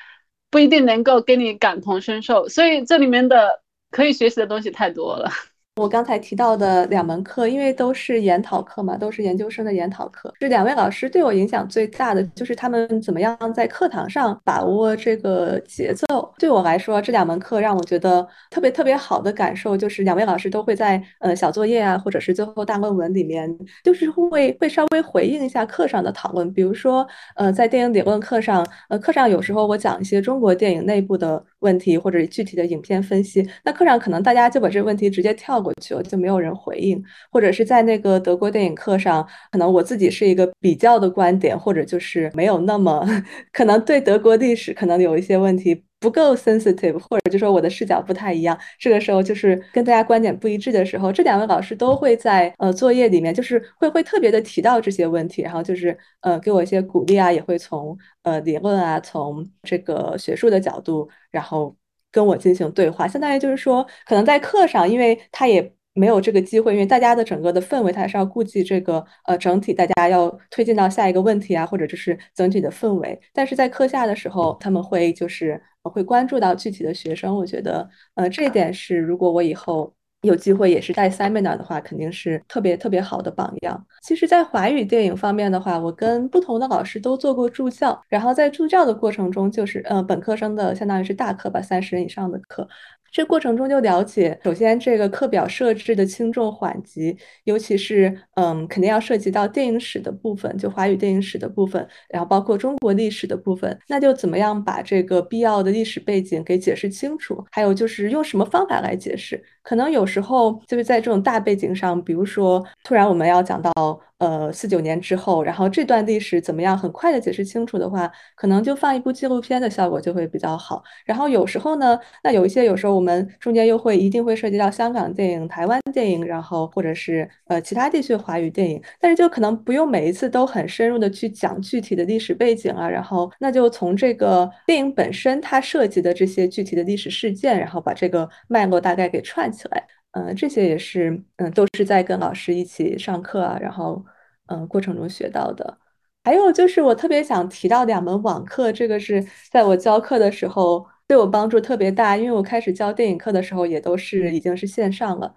[0.50, 5.30] 不一定能够跟你感同身受，所以这里面的可以学习的东西太多了。
[5.76, 10.32] 我刚才提到的两门课，因为都是研讨课嘛，都是研究生的研讨课。
[10.40, 16.32] 这两位老师对我影响最大的，就是他们怎么样在课堂上把握这个节奏。
[16.38, 26.50] 对我来说，这两门课让我觉得特别特别好的感受，就是两位老师都会在呃小作业啊，或者是最后大论文里面，就是会会稍微回应一下课上的讨论。
[26.54, 35.65] 比如说，呃，在电影理论课上，呃，课上有时候我讲一些中国电影内部的问题，或者具体的影片分析，那课上可能大家就把这个问题直接跳。
[35.66, 37.02] 过去了就没有人回应，
[37.32, 43.04] 或者是在那个德国电影课上，可能我自己是一个比较的观点，或者就是没有那么
[43.52, 48.56] 可能对德国历史可能有一些问题不够 sensitive，或者就说我的视角不太一样。
[48.78, 61.74] 这个时候就是跟大家观点不一致的时候，这两位老师都会在呃作业里面就是会会特别的提到这些问题，然后就是呃给我一些鼓励啊，也会从呃理论啊，从这个学术的角度，然后。
[62.12, 73.18] 跟我进行对话，相当于就是说，可能在课上，因为他也没有这个机会，因为大家的整个的氛围，他还是要顾及这个呃整体，大家要推进到下一个问题啊，或者就是整体的氛围。
[73.32, 79.95] 但是在课下的时候，他们会就是会关注到具体的学生，我觉得呃这一点是，如果我以后。
[80.26, 83.86] 有机会也是带 seminar 的话，肯定是特别特别好的榜样。
[84.02, 92.68] 其实，在华语电影方面的话，我跟不同的老师都做过助教，然后在助教的过程中，就是呃本科生的相当于是大课吧，三十人以上的课。
[93.16, 109.42] 这过程中就了解，首先这个课表设置的轻重缓急，尤其是嗯，肯定要涉及到电影史的部分，就华语电影史的部分，然后包括中国历史的部分，那就怎么样把这个必要的历史背景给解释清楚，还有就是用什么方法来解释。
[109.62, 113.72] 可能有时候就是在这种大背景上，比如说突然我们要讲到。
[114.18, 120.82] 呃，四九年之后，然后这段历史怎么样很快的解释清楚的话，可能就放一部纪录片的效果就会比较好。
[121.04, 139.86] 然后有时候呢，那有一些有时候我们中间又会一定会涉及到香港电影、台湾电影，然后或者是呃其他地区华语电影，但是就可能不用每一次都很深入的去讲具体的历史背景啊，然后那就从这个电影本身它涉及的这些具体的历史事件，然后把这个脉络大概给串起来。
[140.16, 144.02] 嗯，这些也是，嗯，都是在跟老师一起上课啊，然后，
[144.46, 145.78] 嗯，过程中学到的。
[146.24, 155.34] 还有就是我特别想提到两门网课，这个是在我教课的时候对我帮助特别大，因为我开始教电影课的时候也都是已经是线上了。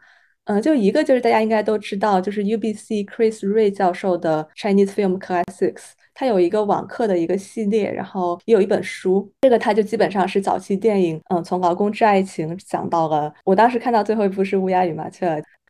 [0.49, 5.91] 嗯，就一个就是大家应该都知道，就是 UBC Chris Ray 教授的 Chinese Film Classics。
[6.15, 15.27] 它有一个网课的一个系列，然后也有一本书，这个它就基本上是早期电影，嗯，从《劳工之爱情》讲到了，我当时看到最后一部是《乌鸦与麻雀》。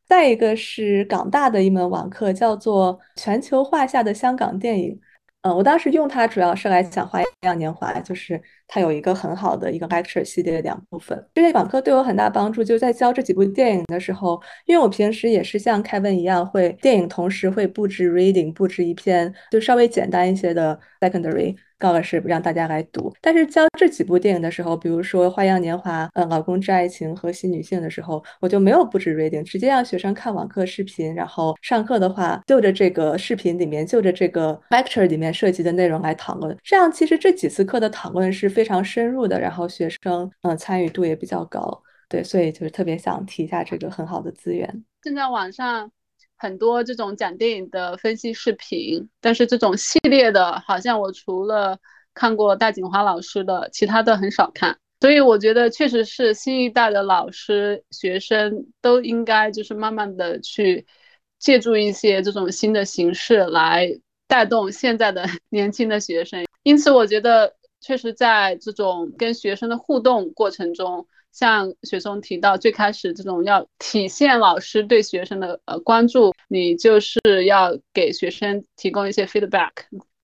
[0.07, 4.91] 再一个是港大的一门网课，叫做《全球化下的香港电影》。
[5.41, 11.25] 嗯，我当时用它主要是来讲《花样年华》，就是它有一个很好的一个 lecture 系列的两部分。
[11.33, 21.55] 这类网课对我很大帮助，就在教这几部电影的时候，因为我平时也是像 Kevin 一样，会电影同时会布置 reading，布置一篇就稍微简单一些的 secondary。
[21.79, 36.55] 告的是让大家来读，但是教这几部电影的时候，比如说《花样年华》、呃，《老公之爱情》和《新女性》的时候，我就没有布置 reading，直接让学生看网课视频，然后上课的话就着这个视频里面，就着这个 lecture 里面涉及的内容来讨论。
[36.61, 41.81] 这样其实这几次课的讨论是非常深入的，然后学生嗯参与度也比较高。
[42.09, 44.83] 对，所以就是特别想提一下这个很好的资源。
[45.03, 45.89] 现在网上。
[46.39, 51.77] 很多这种讲电影的分析视频，但是这种系列的，好像我除了
[52.13, 54.77] 看过大锦华老师的，其他的很少看。
[55.01, 60.85] 所以我觉得确实是新一代的老师、学生都应该就是慢慢的去
[61.39, 63.89] 借助一些这种新的形式来
[64.25, 66.45] 带动现在的 年轻的学生。
[66.63, 71.05] 因此，我觉得确实在这种跟学生的互动过程中。
[71.31, 79.71] 像雪松提到，最开始这种要体现老师对学生的呃关注，你就是要给学生提供一些 feedback。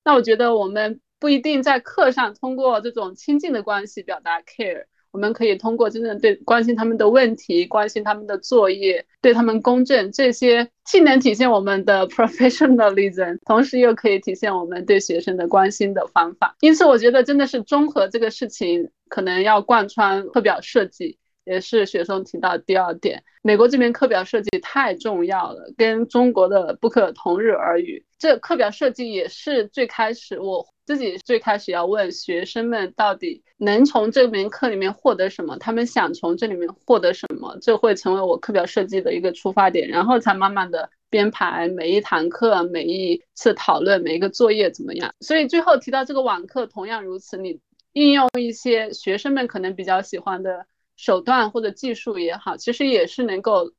[0.04, 4.86] 那我觉得我们不一定在课上通过这种亲近的关系表达 care。
[5.16, 16.58] 我们可以通过真正对关心他们的问题、关心他们的作业、对他们公正，这些既能体现我们的 professionalism，同时又可以体现我们对学生的关心的方法。
[16.60, 23.24] 因此，我觉得真的是综合这个事情，可能要贯穿课表设计，也是学生提到第二点。
[23.42, 28.06] 美国这边课表设计太重要了，跟中国的不可同日而语。
[28.20, 30.68] 这课表设计也是最开始我。
[30.86, 45.14] 自己最开始要问学生们到底能从这门课里面获得什么，他们想从这里面获得什么，这会成为我课表设计的一个出发点，然后才慢慢的编排每一堂课、每一次讨论、每一个作业怎么样。
[45.20, 47.60] 所以最后提到这个网课同样如此，你
[47.94, 50.66] 应用一些学生们可能比较喜欢的
[50.96, 53.74] 手段或者技术也好，其实也是能够。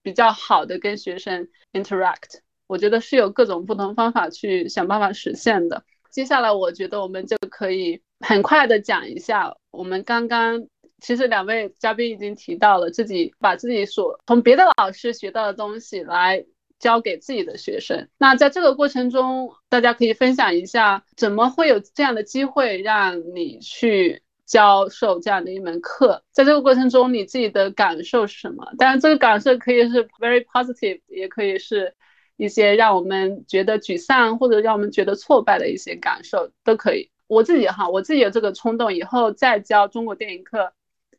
[0.00, 2.38] 比较好的跟学生 interact。
[2.66, 5.84] 我觉得是有各种不同方法去想办法实现的。
[6.10, 10.66] 接下来，我觉得我们就可以很快的讲一下，我们刚刚
[11.00, 16.44] 其实两位嘉宾已经提到了自己把自己所从别的老师学到的东西来
[16.78, 18.08] 教给自己的学生。
[18.18, 26.24] 那在这个过程中，大家可以分享一下，怎么会有这样的机会让你去教授这样的一门课？
[26.32, 28.72] 在这个过程中，你自己的感受是什么？
[28.78, 31.94] 当然，这个感受可以是 very positive，也可以是。
[32.38, 37.10] 一些让我们觉得沮丧或者让我们觉得挫败的一些感受都可以。
[37.26, 40.72] 我自己哈，我自己有这个冲动，以后再教中国电影课，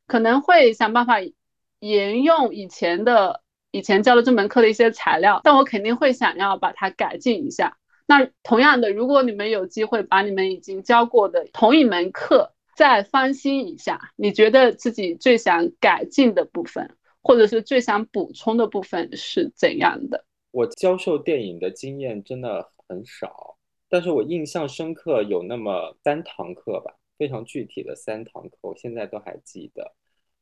[0.07, 1.17] 可能会想办法
[1.79, 7.77] 沿用以前的以前教的这门课的一些材料，但我肯定会想要把它改进一下。
[8.07, 20.25] 那同样的，如果你们有机会把你们已经教过的同一门课再翻新一下，你觉得自己最想改进的部分，或者是最想补充的部分是怎样的？
[20.51, 29.93] 我教授电影的经验真的很少，但是我印象深刻有那么三堂课吧，非常具体的三堂课，我现在都还记得。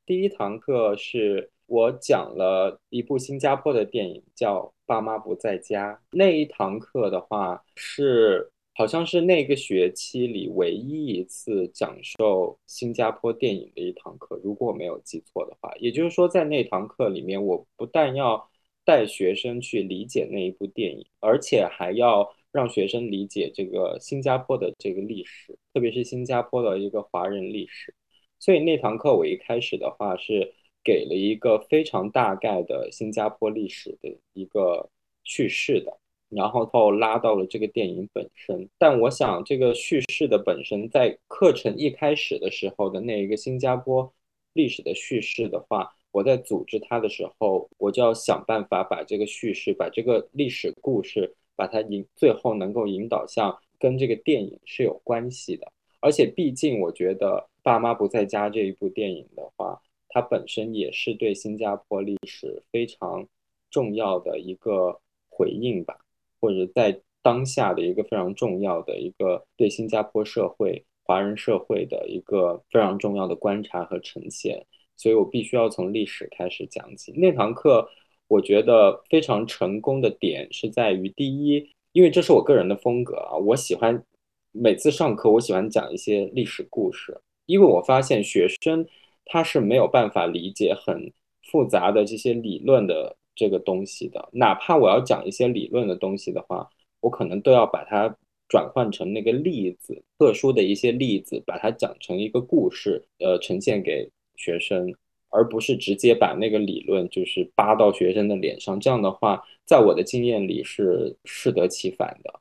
[0.05, 5.93] 第一堂课是我讲了一部新加坡的电影，叫《爸妈不在家》。
[6.11, 15.69] 那一堂课的话，是好像是那个学期里唯一一次讲授新加坡电影的一堂课，如果我没有记错的话。
[15.79, 18.49] 也就是说，在那堂课里面，我不但要
[18.87, 27.93] 带学生去理解那一部电影，而且还要让学生理解这个新加坡的这个历史，特别是新加坡的一个华人历史。
[28.39, 30.53] 所以那堂课我一开始的话是
[30.85, 34.89] 给了一个非常大概的新加坡历史的一个
[35.25, 38.69] 叙事的，然后后拉到了这个电影本身。
[38.77, 44.13] 但我想这个叙事的本身在课程一开始的时候的那一个新加坡
[44.53, 45.96] 历史的叙事的话。
[46.17, 55.71] 我在组织它的时候，我就要想办法把这个叙事、把这个历史故事，把它引最后能够引导向跟这个电影是有关系的。
[55.99, 63.27] 而且，毕竟我觉得《爸妈不在家》这一部电影的话，它本身也是对新加坡历史非常
[63.69, 64.99] 重要的一个
[65.29, 65.99] 回应吧，
[66.39, 74.65] 或者在当下的一个非常重要的一个对新加坡社会、华人社会的一个非常重要的观察和呈现。
[74.97, 77.13] 所以我必须要从历史开始讲起。
[77.13, 77.87] 那堂课
[78.27, 84.03] 我觉得非常成功的点是在于，第一，因为这是我个人的风格啊，我喜欢
[84.51, 88.85] 每次上课，我喜欢讲一些历史故事，因为我发现学生
[89.23, 96.67] 他是没有办法理解很复杂的这些理论的这个东西的，哪怕我要讲一些理论的东西的话，
[96.99, 98.13] 我可能都要把它
[98.49, 104.09] 转换成那个例子，特殊的一些例子，把它讲成一个故事，呃，呈现给。
[104.37, 104.93] 学生，
[105.29, 112.33] 而不是直接把那个理论就是扒到学生的脸上，这样的话，在我的经验里是适得其反的。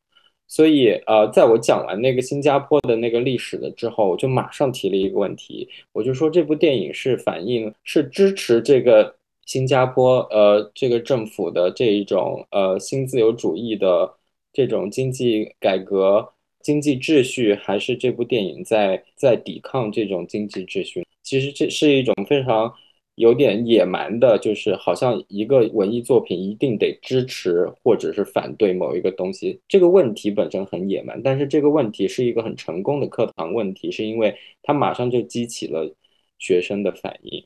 [0.49, 14.14] 所以，呃，在我讲完那个新加坡的那个历史了之后，我就马上提了一个问题，我就说这部电影是反映、是支持这个新加坡呃这个政府的这一种呃新自由主义的
[14.53, 21.05] 这种经济改革、经济秩序，还是这部电影在在抵抗这种经济秩序？
[21.27, 22.72] 其实这是一种非常
[23.16, 29.61] 有点野蛮的，就是好像一个文艺作品一定得支持或者是反对某一个东西。
[29.66, 35.93] 这个问题本身很野蛮，但是这个问题是一个很成功的课堂问题，是因为它马上就激起了
[36.39, 37.43] 学生的反应，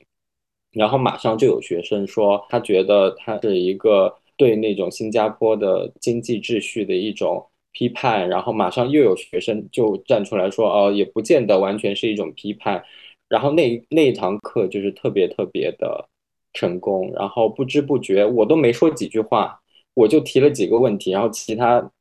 [0.73, 12.83] 然后马上就有学生说他觉得他是一个对那种新加坡的经济秩序的一种批判，然后马上又有学生就站出来说，哦，也不见得完全是一种批判。
[13.31, 16.09] 然后那那一堂课就是特别特别的
[16.51, 19.57] 成功，然后不知不觉我都没说几句话，
[19.93, 21.91] 我就提了几个问题，然后其他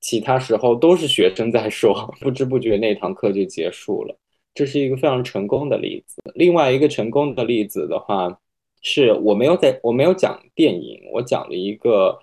[0.00, 4.16] 其他时候都是学生在说， 不知不觉那堂课就结束了。
[4.54, 6.22] 这是一个非常成功的例子。
[6.34, 8.38] 另外一个成功的例子的话，
[8.80, 12.16] 是我没有在我没有讲电影，我讲了一个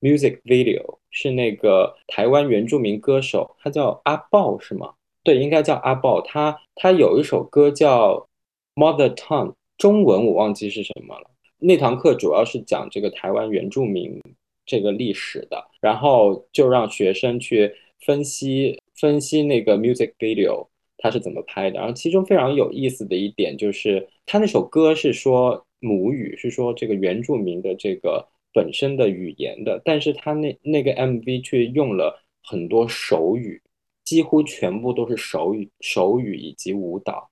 [0.00, 4.94] music video，是那个台湾原住民歌手，他叫阿豹，是吗？
[5.30, 6.20] 对，应该叫阿豹。
[6.22, 8.14] 他他有一首歌叫
[8.74, 11.30] 《Mother Tongue》，中文我忘记是什么了。
[11.60, 14.20] 那堂课主要是讲这个台湾原住民
[14.66, 20.66] 这个历史的，然后就让学生去分析分析那个 music video，
[20.98, 21.78] 它是怎么拍的。
[21.78, 33.62] 然后其中非常有意思的一点就是，他那首歌是说母语，是说这个原住民的这个本身的语言的，但是他那那个 MV 却用了很多手语。
[34.10, 37.30] 几乎全部都是手语、手语以及舞蹈，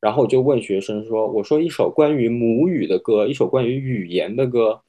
[0.00, 4.82] 然后我就问学生说：“我说一首关于母语的歌，一首关于语言的歌，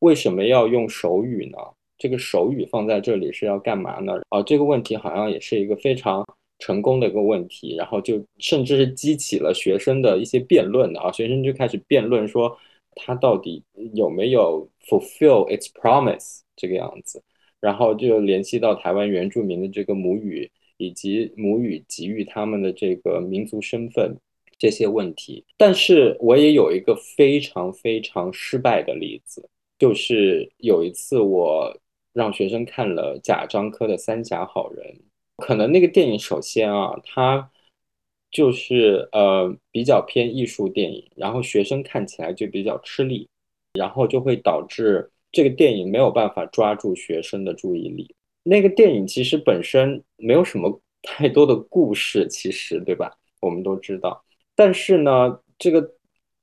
[0.00, 1.56] 为什么要用手语呢？
[1.96, 4.20] 这个手语放在这里是要干嘛呢？
[4.28, 6.22] 啊，这个问题好像也是一个非常
[6.58, 12.54] 成功的一个问题，然后就甚至是激起了学生的一些辩论的啊，学生就开始辩论说，
[12.94, 17.22] 他到底有没有 fulfill its promise 这个样子，
[17.62, 24.14] 然后就联系到台湾原住民的这个母语以及母语给予他们的这个民族身份
[24.58, 25.42] 这些问题。
[25.56, 29.48] 但是我也有一个非常非常失败的例子，
[29.78, 31.74] 就是有一次我。
[32.14, 34.86] 让学生看了贾樟柯的《三峡好人》，
[35.38, 37.50] 可能那个电影首先啊，它
[38.30, 43.26] 就是呃比较偏艺术电影，然后学生看起来就比较吃力，
[43.72, 48.14] 然后就会导致这个电影没有办法抓住学生的注意力。
[48.44, 53.10] 那个电影其实本身没有什么 太多的故事，其实对吧？
[53.40, 54.22] 我们都知道，
[54.54, 55.94] 但是呢，这个。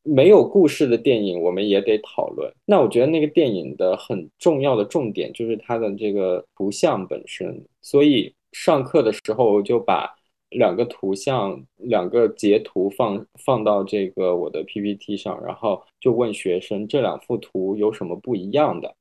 [0.02, 2.52] 没有故事的电影，我们也得讨论。
[2.66, 7.64] 那我觉得那个电影的很重要的重点就是它的这个图像本身。
[7.82, 10.16] 所以上课的时候，我就把
[10.50, 18.96] 两个图像、两个截图放放到这个我的 PPT 上，然后就问学生这两幅图有什么不一样的。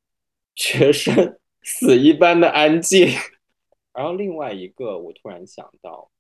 [0.55, 3.09] 学生死一般的安静。
[3.95, 6.11] 然后另外一个，我突然想到，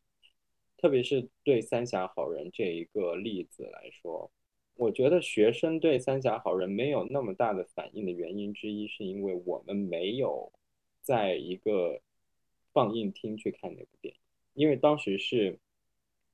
[0.76, 4.30] 特别是对《三峡好人》这一个例子来说。
[4.76, 10.52] 我觉得学生对《三峡好人》没有那么大的反应的原因之一，是因为我们没有
[11.02, 12.00] 在一个
[12.72, 14.20] 放映厅去看那部电影，
[14.58, 15.56] 因为当时是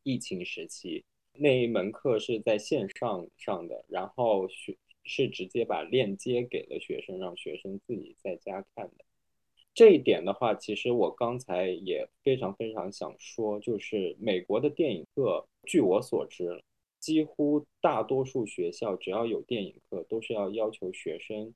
[0.03, 1.05] 疫情时期，
[1.35, 9.05] 那一门课是在线上上的，然后学是直接把链接给了学生，让学生自己在家看的。
[9.75, 16.64] 这一点的话，其实我刚才也非常非常想说，就是美国的电影课，据我所知。
[16.99, 21.55] 几乎大多数学校只要有电影课，都是要要求学生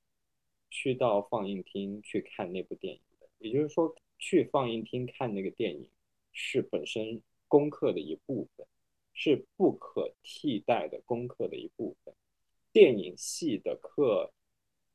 [0.69, 3.27] 去到放映厅去看那部电影的。
[3.39, 5.89] 也就是说，去放映厅看那个电影
[6.31, 8.65] 是本身功课的一部分，
[9.13, 12.13] 是不可替代的功课的一部分。
[12.71, 14.31] 电影系的课，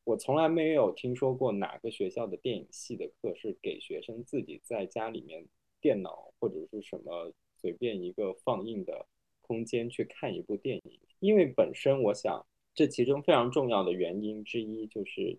[0.05, 5.47] 我从来没有听说过哪个学校的电影系的课是给学生自己在家里面
[5.81, 9.07] 电脑或者是什么随便一个放映的。
[9.47, 15.37] 空间去看一部电影，因为本身我想，这其中非常重要的原因之一就是，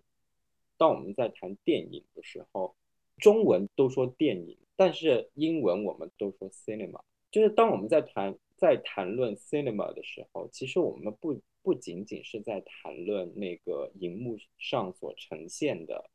[0.76, 2.76] 当我们在谈电影的时候，
[3.16, 7.00] 中文都说电影，但是英文我们都说 cinema。
[7.30, 16.10] 就是当我们在谈在谈论 cinema 的时候，其实我们不不仅仅是在谈论那个荧幕上所呈现的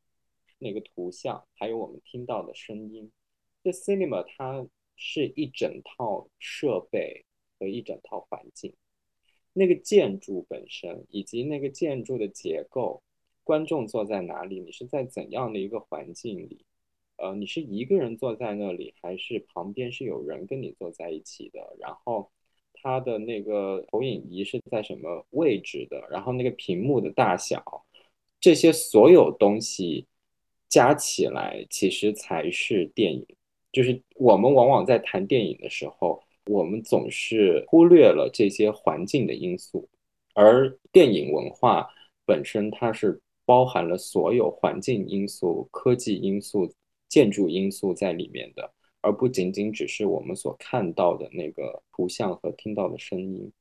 [0.58, 3.12] 那个图像，还有我们听到的声音。
[3.62, 7.24] 这 cinema 它是一整套设备。
[7.60, 8.74] 和一整套环境，
[9.52, 13.00] 那个建筑本身以及那个建筑的结构，
[13.44, 14.58] 观众坐在哪里？
[14.58, 16.66] 你是在怎样的一个环境里？
[17.22, 21.60] 呃，你是一个人坐在那里，还是旁边是有人跟你坐在一起的？
[21.78, 22.28] 然后
[22.74, 26.04] 它的那个投影仪是在什么位置的？
[26.10, 27.62] 然后那个屏幕的大小，
[28.40, 30.04] 这些所有东西
[30.68, 33.24] 加起来，其实才是电影。
[33.70, 36.22] 就是我们往往在谈电影的时候。
[36.46, 39.88] 我们总是忽略了这些环境的因素，
[40.34, 41.88] 而电影文化
[42.26, 46.68] 本身它是包含了所有环境因素、科技因素、
[47.12, 53.52] 建筑因素在里面的，而不仅仅只是我们所看到的那个图像和听到的声音。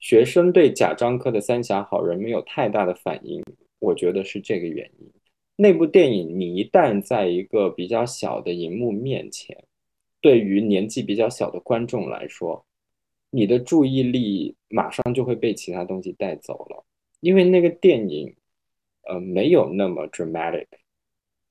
[0.00, 3.40] 学生对贾樟柯的《三峡好人》没有太大的反应，
[3.78, 5.08] 我觉得是这个原因。
[5.54, 9.56] 那部电影你一旦在一个比较小的荧幕面前，
[10.20, 12.66] 对于年纪比较小的观众来说，
[13.30, 16.84] 你的注意力马上就会被其他东西带走了，
[17.20, 18.34] 因为那个电影，
[19.02, 20.66] 呃，没有那么 dramatic，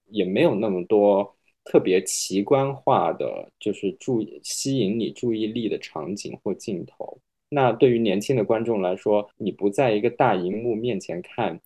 [0.07, 7.19] 也没有那么多特别奇观化的，就是注吸引你注意力的场景或镜头。
[7.49, 11.59] 那对于年轻的观众来说，你不在一个大荧幕面前看，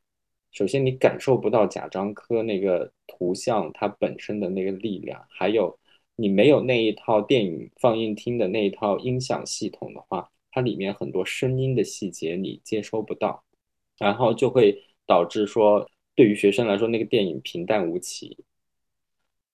[0.51, 5.77] 首先你感受不到贾樟柯那个图像它本身的那个力量，还有。
[6.21, 13.41] 你没有那一套电影放映厅的那一套音响系统的话，它里面很多声音的细节你接收不到，
[13.97, 18.37] 然后就会导致说，对于学生来说，那个电影平淡无奇，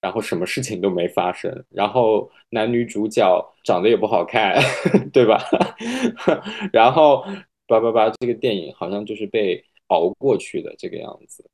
[0.01, 4.59] 然后什么事情都没发生，然后男女主角长得也不好看，
[5.13, 5.37] 对吧？
[6.73, 7.23] 然后
[7.67, 11.47] 叭叭叭，这个电影好像就是被熬过去的这个样子，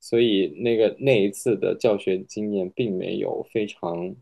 [0.00, 4.16] 所以那个那一次的教学经验并没有非常。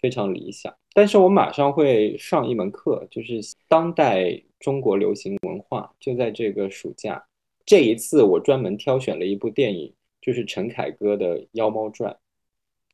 [0.00, 7.20] 非常理想，但是我马上会上一门课，就是当代中国流行文化，就在这个暑假。
[7.68, 9.92] 这一次我专门挑选了一部电影，
[10.22, 12.10] 就是陈凯歌的《妖猫传》。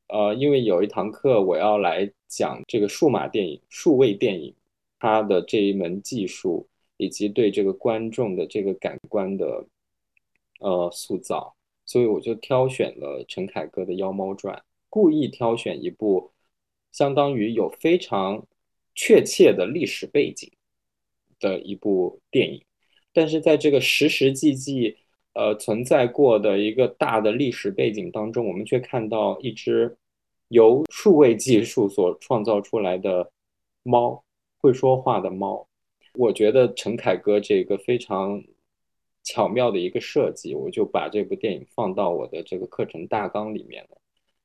[0.08, 4.52] 呃，因为有一堂课我要来讲这个数码电影、数位电影
[4.98, 6.66] 它的这一门技术，
[6.96, 9.64] 以及对这个观众的这个感官的
[10.58, 11.54] 呃塑造，
[11.86, 14.56] 所以我就挑选了陈凯歌的《妖猫传》，
[14.90, 16.32] 故意挑选一部
[16.90, 18.44] 相当于有非常
[18.96, 20.50] 确切的历史背景
[21.38, 22.60] 的一部电影，
[23.14, 24.98] 但是在这个实实际际。
[25.36, 29.96] 呃，存在过的一个大的历史背景当中，我们却看到一只
[30.46, 33.28] 由数位技术所创造出来的
[33.82, 34.22] 猫，
[34.60, 35.66] 会说话的猫。
[36.16, 38.44] 我觉得陈凯歌这个非常
[39.24, 43.98] 巧妙的一个设计，我就把这部电影放到我的这个课程大纲里面了。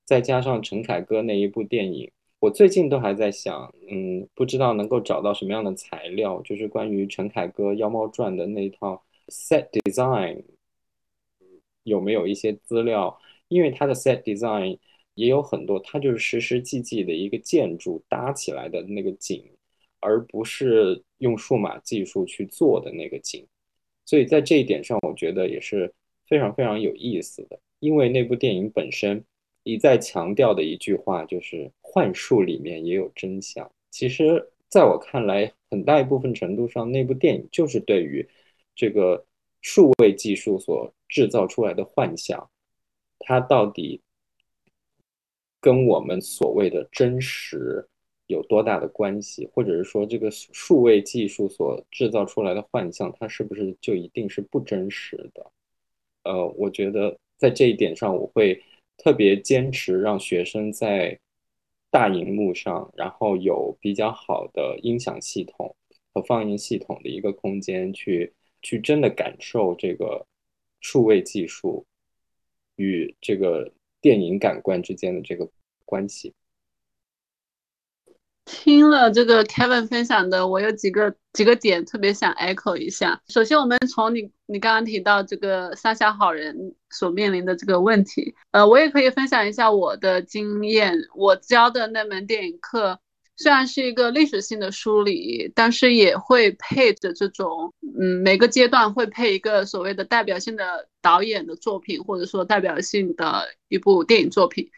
[0.06, 10.44] 再加上陈凯歌那一部电影，我最近都还在想，嗯，不知道能够找到什么样的材料，就是关于陈凯歌《妖猫传》的那一套 set design。
[11.84, 13.20] 有没有一些资料？
[13.48, 14.78] 因为它的 set design
[15.16, 19.44] 也有很多，它就是实实际际的一个建筑搭起来的那个景，
[20.00, 23.46] 而不是用数码技术去做的那个景。
[24.06, 25.92] 所以在这一点上，我觉得也是
[26.28, 27.60] 非常非常有意思的。
[27.80, 29.24] 因为那部电影本身
[29.64, 33.72] 一再强调的一句话就是“幻术里面也有真相”。
[33.92, 38.28] 其实，在我看来，很大一部分程度上，那部电影就是对于
[38.76, 39.26] 这个。
[39.62, 42.50] 数位技术所制造出来的幻想，
[43.20, 44.02] 它到底
[45.60, 47.86] 跟我们所谓的真实
[48.28, 49.46] 有多大的关系？
[49.52, 55.52] 或者是说，这个数位技术所制造出来的幻象，它是不是就一定是不真实的？
[56.24, 58.64] 呃，我觉得在这一点上，我会
[59.00, 61.20] 特别坚持让学生在
[61.90, 65.76] 大荧幕上，然后有比较好的音响系统
[66.14, 68.32] 和放映系统的一个空间去。
[68.62, 70.28] 去真的感受这个
[70.82, 71.86] 数位技术
[72.76, 73.72] 与这个
[74.02, 75.50] 电影感官之间的这个
[75.86, 76.34] 关系。
[78.52, 83.22] 听了这个 Kevin 分享的，我有几个几个点特别想 echo 一下。
[83.28, 90.98] 首先，我们从你你刚刚提到这个三峡好人所面临的这个问题，呃，我也可以分享一下我的经验。
[91.16, 93.00] 我教的那门电影课。
[93.42, 104.70] 虽然是一个历史性的梳理，但是也会配着这种，嗯，每个阶段会配一个所谓的代表性的导演的作品，或者说代表性的一部电影作品。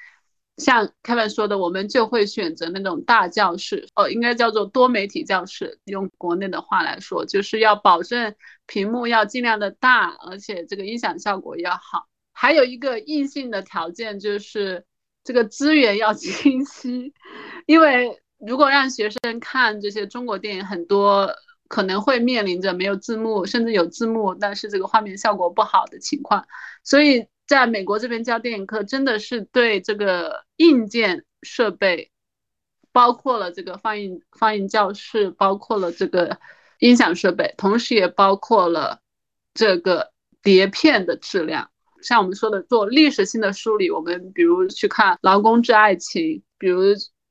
[0.61, 8.35] 像 Kevin 说的，我们就会选择那种大教室，哦，应该叫做多媒体教室，用国内的话来说，就是要保证
[8.67, 12.07] 屏幕要尽量的大，而且这个音响效果要好。
[12.31, 14.85] 还有一个硬性的条件就是
[15.23, 17.13] 这个资源要 清晰，
[17.65, 18.17] 因为。
[18.43, 21.31] 如果让学生看这些中国电影，很多
[21.67, 26.43] 可能会面临着没有字幕，甚至有字幕，但是这个画面效果不好的情况。
[26.83, 32.09] 所以，在美国这边教电影课，真的是对这个硬件设备，
[32.93, 36.39] 包括了这个放映放映教室，包括了这个
[36.79, 39.01] 音响设备，同时也包括了
[39.53, 41.69] 这个碟片的质量。
[42.01, 46.23] 像我们说的做历史性的梳理，我们比如去看《劳工之爱情》，
[46.57, 46.81] 比如。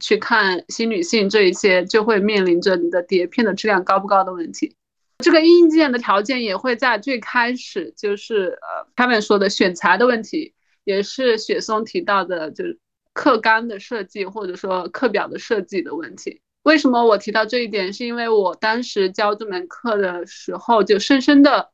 [0.02, 4.74] 去看新女性这一些，就会面临着你的碟片的质量高不高的问题。
[5.20, 10.54] 这个硬件的条件也会在最开始，就是呃他们说的选材的问题，
[10.84, 12.78] 也是雪松提到的，就是
[13.12, 16.40] 课纲的设计或者说课表的设计的问题。
[16.62, 17.92] 为什么我提到这一点？
[17.92, 21.70] 是因为我当时教这门课的时候，就深深的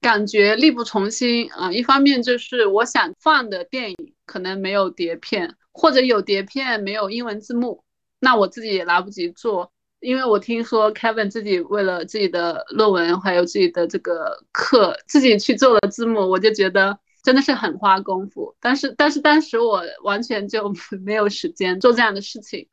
[0.00, 1.72] 感觉力不从心啊。
[1.72, 5.54] 一方面就是我想放的电影可能没有碟片。
[5.70, 7.84] 或者有碟片没有英文字幕，
[8.18, 9.70] 那我自己也来不及做，
[10.00, 18.54] 因为我听说 Kevin 自己为了自己的论文还有自己的这个课，自己去做了字幕，我就觉得真的是很花功夫。
[18.60, 20.72] 但是但是当时我完全就
[21.04, 22.68] 没有时间做这样的事情，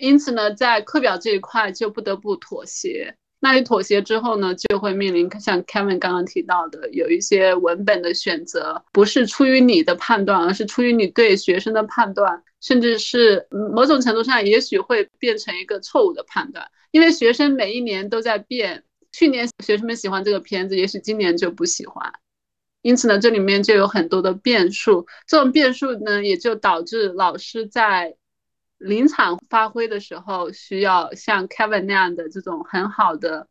[0.00, 3.16] 因此呢，在课表这一块就不得不妥协。
[3.40, 18.82] 那你妥协之后呢，就会面临像 Kevin 刚刚提到的，有一些文本的选择不是出于你的判断，而是出于你对学生的判断，甚至是某种程度上也许会变成一个错误的判断，因为学生每一年都在变，
[19.12, 22.12] 去年学生们喜欢这个片子，也许今年就不喜欢，
[22.82, 28.16] 因此呢，这里面就有很多的变数，这种变数呢，也就导致老师在。
[28.78, 33.48] 临场发挥的时候，需要像 Kevin 那样的这种很好的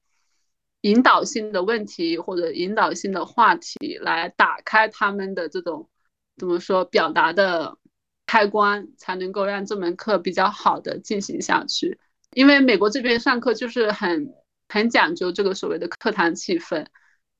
[0.82, 5.90] 引导性的问题或者引导性的话题，来打开他们的这种
[6.38, 7.78] 怎么说表达的
[8.26, 12.00] 开关，才能够让这门课比较好的进行下去。
[12.32, 14.34] 因为美国这边上课就是很
[14.70, 16.86] 很讲究这个所谓的课堂气氛。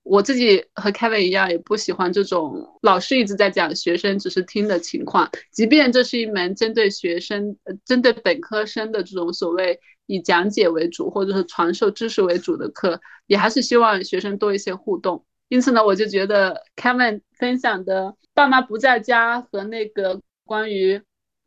[0.10, 5.30] 我自己和 Kevin 一样，也不喜欢这种老师一直在讲，学生只是听的情况。
[5.52, 15.26] 即便这是一门针对学生、针对本科生的这种所谓以讲解为主或者是传授知识为主的课，也还是希望学生多一些互动。
[15.50, 21.02] 因此呢，我就觉得 Kevin 分享的爸妈不在家和那个关于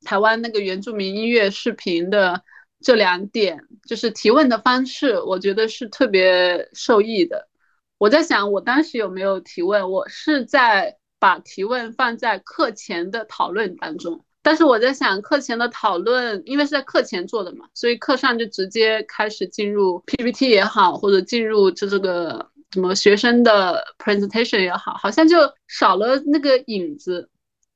[0.04, 2.42] 台湾那个原住民音乐视频的
[2.80, 7.49] 这两点，就是提问的方式，我觉得是特别受益的。
[8.00, 9.90] 我在想，我当时有没有提问？
[9.90, 25.36] 我是在把提问放在课前的讨论当中，但是我在想，课前的讨论，因为是在课前做的嘛，所以课上就直接开始进入 PPT 也好，或者进入这这个什么学生的 presentation 也好，好像就
[25.68, 27.28] 少了那个影子。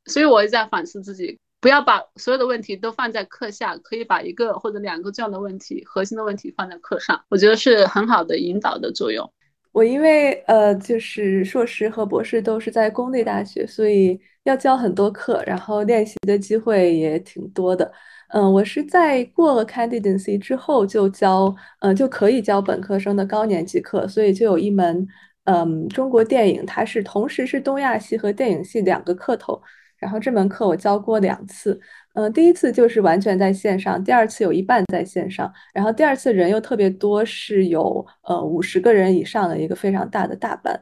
[0.07, 9.31] 所以我也在反思自己，不要把所有的问题都放在课下，可以把一个或者两个这样的问题，核心的问题放在课上，我觉得是很好的引导的作用。
[9.75, 17.91] 我因为呃，就是硕士和博士都是在公立大学，所以要教很多课，然后练习的机会也挺多的。
[18.29, 25.05] 嗯，我是在过了 candidacy 之后就教，嗯，就可以教本科生的高年级课，所以就有一门，
[25.45, 29.61] 嗯，中国电影，它是同时是东亚系和电影系两个课头。
[29.97, 31.81] 然后这门课我教过两次，
[32.15, 40.73] 嗯，第一次就是完全在线上，第二次有一半在线上，然后第二次人又特别多，是有呃五十个人以上的一个非常大的大班。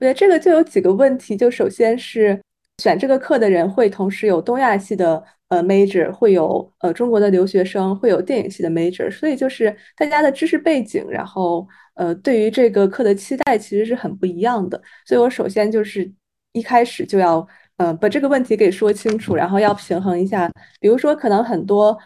[0.00, 2.40] 我觉得这个就有几个问题，就首先是
[2.78, 14.80] 选这个课的人会同时有东亚系的呃 major，会有呃中国的留学生，会有电影系的 major，所以就是大家的知识背景，然后呃对于这个课的期待其实是很不一样的。
[15.04, 16.10] 所以我首先就是
[16.52, 17.46] 一开始就要。
[17.82, 20.48] 嗯，把这个问题给说清楚，然后要平衡一下。
[20.80, 21.98] 比如说，可能很多，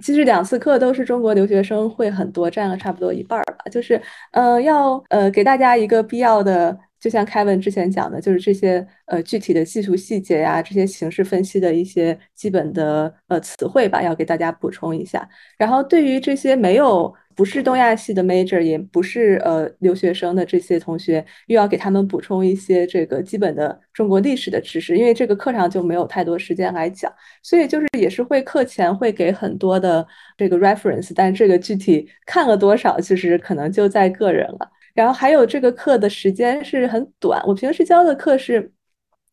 [0.00, 3.64] 其实两次课都是中国留学生会很多，占了差不多一半儿吧。
[3.70, 4.00] 就是，
[4.32, 15.28] 呃，要呃给大家一个必要的，就像 Kevin 之前讲的，就是这些呃具体的技术细节呀，这些形式分析的一些基本的呃词汇吧，要给大家补充一下。
[15.58, 17.14] 然后对于这些没有。
[17.38, 27.12] 不是东亚系的 major，也不是呃留学生的这些同学，又要给他们补充一些这个基本的中国历史的知识，因为这个课上就没有太多时间来讲，
[27.44, 30.04] 所以就是也是会课前会给很多的
[30.36, 34.68] 这个 reference，但这个具体看了多少，其实可能就在个人了。
[34.92, 38.72] 然后还有这个课的时间是很短，我平时教的课是。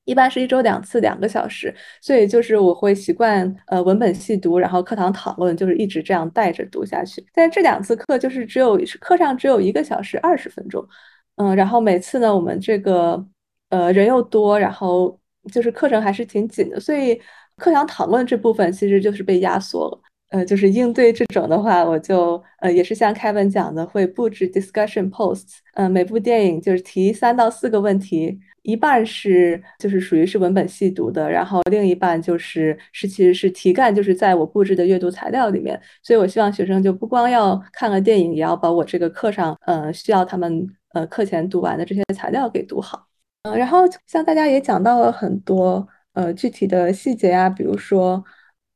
[0.06, 7.26] 一般是一周两次，两个小时，所以就是我会习惯呃文本细读，然后课堂讨论，就是一直这样带着读下去。
[7.34, 10.88] 但这两次课就是只有课上只有一个小时二十分钟，
[11.36, 13.26] 嗯，然后每次呢我们这个
[13.70, 15.20] 呃人又多，然后
[15.52, 17.20] 就是课程还是挺紧的，所以
[17.58, 20.02] 课堂讨论这部分其实就是被压缩了。
[20.30, 28.40] 呃，就是应对这种的话，我就呃也是像凯文讲的，会布置 discussion posts，嗯，每部电影就是提三到四个问题。
[28.66, 35.80] 一半是就是属于是文本细读的，然后另一半就是是其实是题干，就是在我布置的阅读材料里面。
[36.02, 43.08] 所以我希望学生就不光要看个电影，也要把我这个课上呃需要他们呃课前读完的这些材料给读好。
[43.44, 48.24] 嗯，然后像大家也讲到了很多呃具体的细节啊，比如说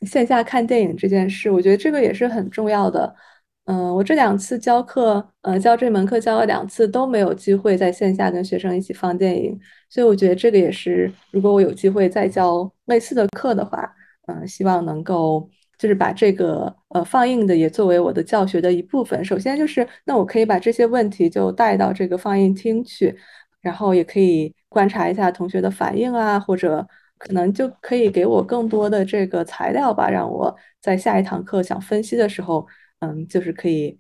[0.06, 3.16] 线下看电影这件事，我觉得这个也是很重要的。
[3.66, 9.60] 嗯，我这两次教课，呃，教这门课教了两次都没有机会在线下跟学生一起放电影，
[9.90, 13.92] 所以我觉得这个也是，如果我有机会再教类似的课的话，
[14.28, 19.24] 嗯，希望能够就是把这个呃放映的也作为我的教学的一部分。
[19.26, 23.18] 首先就是，那我可以把这些问题就带到这个放映厅去，
[23.62, 26.88] 然后也可以观察一下同学的反应啊，或者
[27.18, 32.68] 可能就可以给我更多的这个材料吧，让我在下一堂课想分析的时候。
[33.02, 33.98] 嗯，就是可以，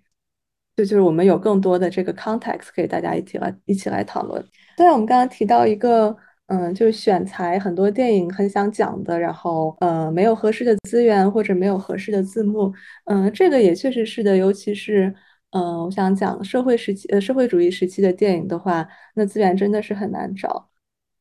[0.79, 4.41] 就就是我们有更多的这个 context 可以大家一起来一起来讨论。
[4.77, 6.15] 对我们刚刚提到一个，
[6.47, 12.73] 嗯，就是选材很多电影很想讲的，然后呃没有合适的资源或者没有合适的字幕，
[13.07, 15.13] 嗯，这个也确实是的，尤其是
[15.51, 20.69] 嗯，我想讲社会时期呃社会主义时期的电影的话，那资源真的是很难找。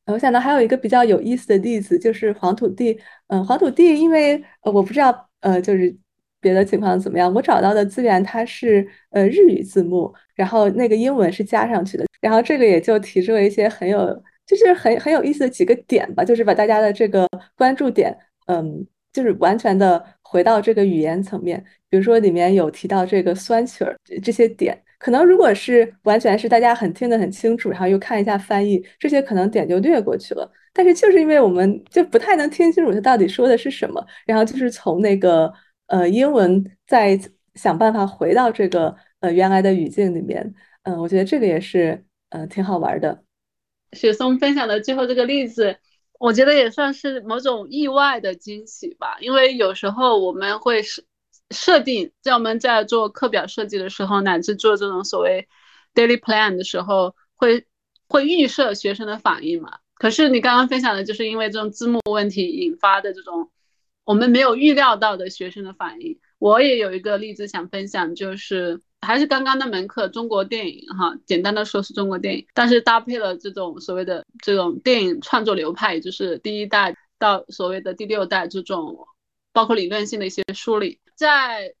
[0.05, 2.97] 我想到还有一个比较有意思的例子，就是黄土地，
[3.27, 5.93] 嗯，黄土地，因为呃我不知道呃就是。
[6.41, 7.33] 别的情况怎么样？
[7.33, 18.17] 我找到的资源它是呃日语字幕，然后那个英文是加上去的，然后这个也就提出了一些很有就是很很有意思的几个点吧，就是把大家的这个关注点，
[18.47, 21.63] 嗯，就是完全的回到这个语言层面。
[21.89, 30.49] 比如说里面有提到这个酸曲儿这些点，可能如果是完全是大家很听得很清楚，然后又看一下翻译，这些可能点就略过去了。
[30.71, 35.51] 但是就是因为我们就不太能听清楚他到底说的是什么，然后就是从那个。
[35.89, 37.19] 呃，英文再
[37.55, 43.23] 想办法回到这个呃原来的语境里面，嗯，我觉得这个也是呃挺好玩的。
[43.93, 45.77] 雪松分享的最后这个例子，
[46.19, 49.17] 我觉得也算是某种意外的惊喜吧。
[49.19, 51.01] 因为有时候我们会设
[51.49, 55.47] 设定，在我们在做课表设计的时候，乃至做这种所谓
[55.95, 57.65] daily plan 的时候，会
[58.07, 59.79] 会预设学生的反应嘛。
[59.95, 63.49] 可是你刚刚分享的就是因为这种字幕问题引发的这种
[64.09, 66.17] 我们没有预料到的学生的反应。
[66.39, 68.81] 我也有一个例子想分享，就是。
[69.01, 79.07] 还是刚刚那门课，中国电影哈，简单的说是中国电影，但是搭配了这种所谓的这种电影创作流派，就是第一代到所谓的第六代这种，
[79.53, 80.99] 包括理论性的一些梳理。
[81.15, 81.73] 在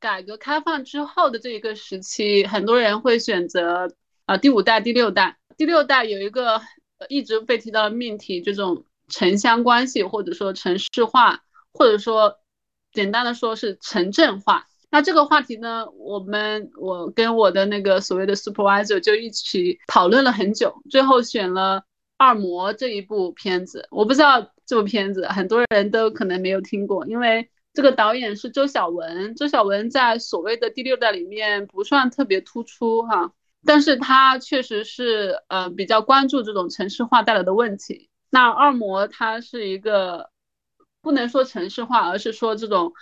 [0.00, 3.88] 改革开放之后的这一个时期，很多人会选择
[4.26, 5.38] 啊第五代、第六代。
[5.56, 6.60] 第六代有一个
[7.08, 11.44] 一直被提到的命题，这种城乡关系，或者说城市化，
[11.74, 12.38] 或者说
[12.92, 14.66] 简单的说是城镇化。
[14.90, 21.80] 那这个话题呢，我们我跟我的那个所谓的 supervisor 就一起讨论了很久，最后选了
[22.16, 23.88] 《二模》这一部片子。
[23.90, 29.34] 我不知道这部片子很多人都可能没有听过，因为这个导演是周晓文。
[29.34, 33.32] 周晓文在所谓的第六代里面不算特别突出哈，
[33.66, 38.10] 但是他确实是呃比较关注这种城市化带来的问题。
[38.30, 40.30] 那《二模》它是一个
[41.04, 42.92] 不能说城市化，而是说这种。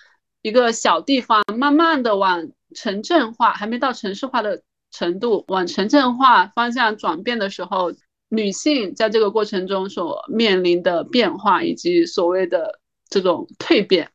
[0.45, 7.93] 一个小地方慢慢的往城镇化，还没到城市化的程度，往城镇化方向转变的时候，
[8.29, 14.11] 女性在这个过程中所面临的变化，以及所谓的这种蜕变。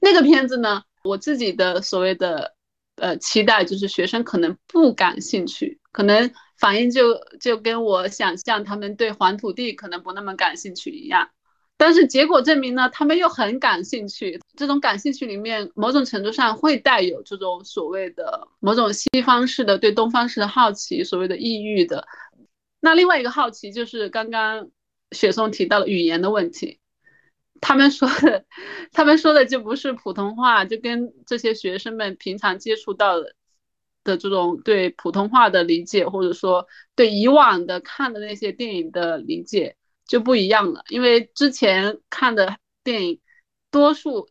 [0.00, 2.54] 那个片子呢，我自己的所谓的
[2.96, 11.28] 呃期待就是学生可能不感兴趣，可能反应就就跟我想象他们对黄土地可能不那么感兴趣一样。
[11.80, 14.38] 但是结果证明呢，他们又很感兴趣。
[14.54, 22.06] 这种感兴趣里面，某种程度上会带有这种所谓的某种西方式的对东方式的好奇，所谓的异域的。
[22.80, 24.68] 那另外一个好奇就是刚刚
[25.12, 26.80] 雪松提到了语言的问题。
[27.62, 28.44] 他们说的，
[28.92, 33.34] 他们说的就不是普通话，就跟这些学生们平常接触到的
[34.04, 39.76] 的这种对普通话的理解，或者说对以往的看的那些电影的理解。
[40.10, 43.20] 就不一样了，因为之前看的电影，
[43.70, 44.28] 多数，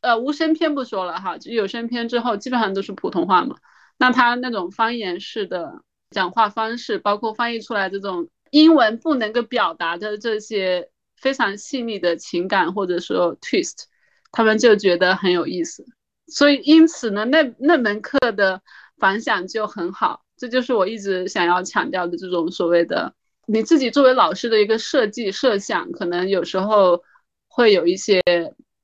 [0.00, 3.56] 呃，无声片不说了哈，就有声片之后基本上都是普通话嘛。
[3.96, 13.86] 那他那种方言式的讲话方式，包括翻译出来这种英文不能够表达的这些非常细腻的情感或者说 twist，
[14.30, 15.84] 他们就觉得很有意思。
[16.28, 18.62] 所以因此呢，那那门课的
[18.98, 20.22] 反响就很好。
[20.36, 23.12] 这就是我一直想要强调的这种所谓的。
[23.48, 27.00] 你自己作为老师的一个设计设想，可能有时候
[27.46, 28.20] 会有一些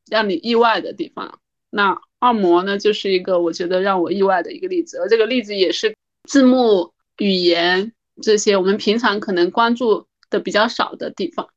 [0.09, 1.41] 让你意外的地方。
[1.69, 5.97] 那二模呢，就是一个我觉得让我意外的一个例子，而这个例子也是
[6.29, 7.93] 字幕、语言
[8.23, 11.49] 这些我们平常可能关注的比较少的地方。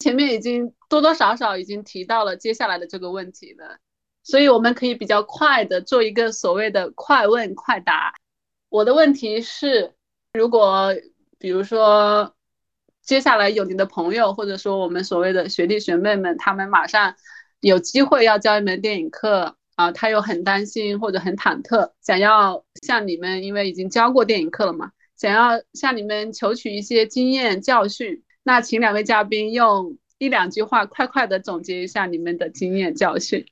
[0.00, 3.78] 前面已经多多少少已经提到了接下来的这个问题了，
[4.24, 8.14] 所以我们可以比较快的做一个所谓的快问快答。
[8.68, 9.92] 我的问题是，
[10.32, 10.92] 如果
[11.38, 12.34] 比如说。
[13.08, 17.14] 接下来有你的朋友，或者说我们所谓的学弟学妹们，他们马上
[17.60, 28.22] 有机会要教一门电影课啊，他又很担心或者很忐忑，想要向你们，因为已经教过电影课了嘛，想要向你们求取一些经验教训。
[28.42, 33.46] 那请两位嘉宾用一两句话快快的总结一下你们的经验教训。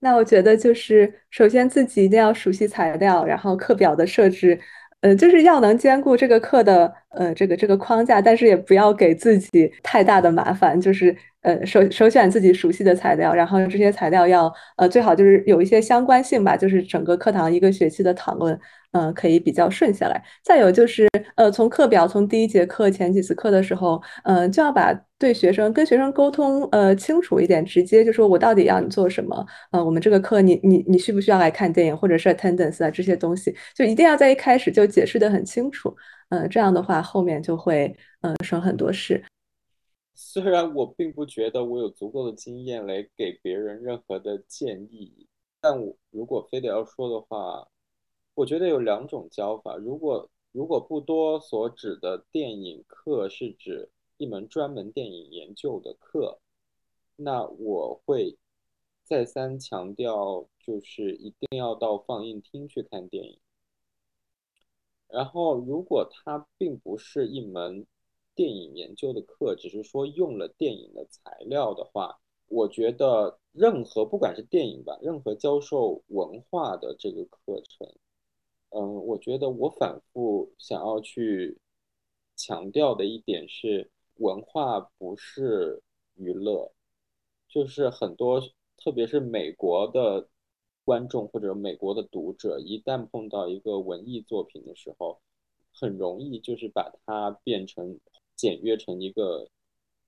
[0.00, 4.60] 那我觉得就是，首先自己一定要熟悉材料，然后课表的设置。
[5.04, 10.80] 嗯，就是要能兼顾这个课的呃这个这个框架，但是也不要给自己太大的麻烦。
[10.80, 18.58] 就是呃首首选自己熟悉的材料，然后这些材料要呃最好就是有一些相关性吧，就是整个课堂一个学期的讨论。
[18.94, 20.24] 嗯，可以比较顺下来。
[20.42, 29.44] 再有就是，呃，从课表从第一节课前几次课的时候，嗯，就要把对学生跟学生沟通，呃，清楚一点，直接就说我到底要你做什么。
[29.72, 35.92] 呃，我们这个课你你你需不需要来看电影或者是 attendance 啊这些东西，就一定要在一开始就解释的很清楚。
[36.28, 39.24] 嗯，这样的话后面就会嗯省很多事。
[40.14, 45.26] 虽然我并不觉得我有足够的经验来给别人任何的建议，
[45.60, 47.66] 但我如果非得要说的话。
[48.34, 49.76] 我觉得有两种教法。
[49.76, 56.40] 如果如果不多所指的电影课是指一门专门电影研究的课，
[57.16, 58.36] 那我会
[59.04, 63.38] 再三强调，就是一定要到放映厅去看电影。
[65.08, 67.86] 然后，如果它并不是一门
[68.34, 72.18] 电影研究的课，只是说用了电影的材料的话，
[72.48, 77.88] 我觉得任何不管是电影吧，任何教授文化的这个课程。
[78.76, 81.58] 嗯，我觉得我反复想要去
[82.34, 85.80] 强调的一点是，文化不是
[86.16, 86.72] 娱乐，
[87.48, 88.42] 就是很多，
[88.76, 90.28] 特别是美国的
[90.84, 95.20] 观众或者美国的读者，一旦碰到一个文艺作品的时候，
[95.72, 98.00] 很容易就是把它变成
[98.34, 99.48] 简约成一个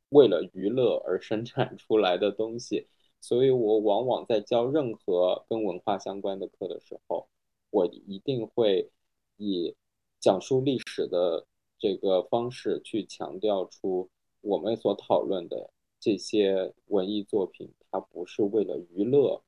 [0.09, 2.89] 为了娱乐而生产出来的东西。
[3.21, 7.29] 所以我往往在教任何跟文化相关的课的时候，
[7.71, 8.91] 我一定会
[9.37, 9.75] 以
[10.21, 11.47] 讲述历史的
[11.79, 14.09] 这个方式去强调出
[14.41, 19.43] 我们所讨论的这些文艺作品，它不是为了娱乐，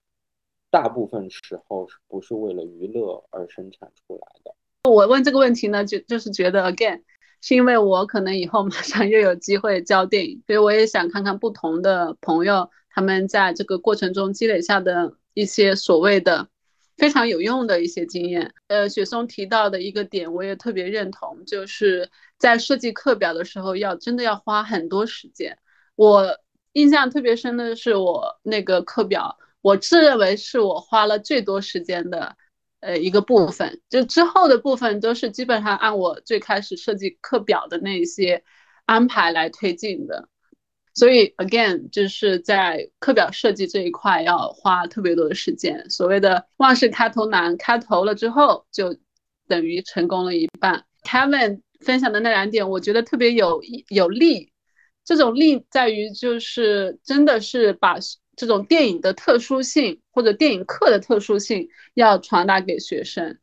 [0.71, 4.55] 大部分时候是不是为了娱乐而生产出来的？
[4.91, 7.03] 我问这个问题呢，就就是觉得 again，
[7.41, 16.49] 是因为我可能以后马上又有机会教电影，所以我也想看看不同的朋友他们在这个过程中积累下的一些所谓的。
[16.99, 18.53] 非常有用的一些经验。
[18.67, 25.57] 呃，雪松提到的一个点，我也特别认同，就是在设计课表的时候，要真的要花很多时间。
[25.95, 26.39] 我
[26.73, 32.37] 印象特别深的是，我那个课表，我自认为是我花了最多时间的，
[32.81, 33.81] 呃，一个部分。
[33.89, 38.45] 就之后的部分都是基本上按我最开始设计课表的那些
[38.87, 40.29] 安排来推进的。
[40.99, 45.89] 所以，again，就是在课表设计这一块要花特别多的时间。
[45.89, 48.97] 所谓的万事开头难，开头了之后就
[49.47, 50.85] 等于成功了一半。
[51.05, 54.51] Kevin 分享的那两点，我觉得特别有有利。
[55.05, 57.97] 这种利在于，就是真的是把
[58.35, 63.39] 这种电影的特殊性或者电影课的特殊性要传达给学生。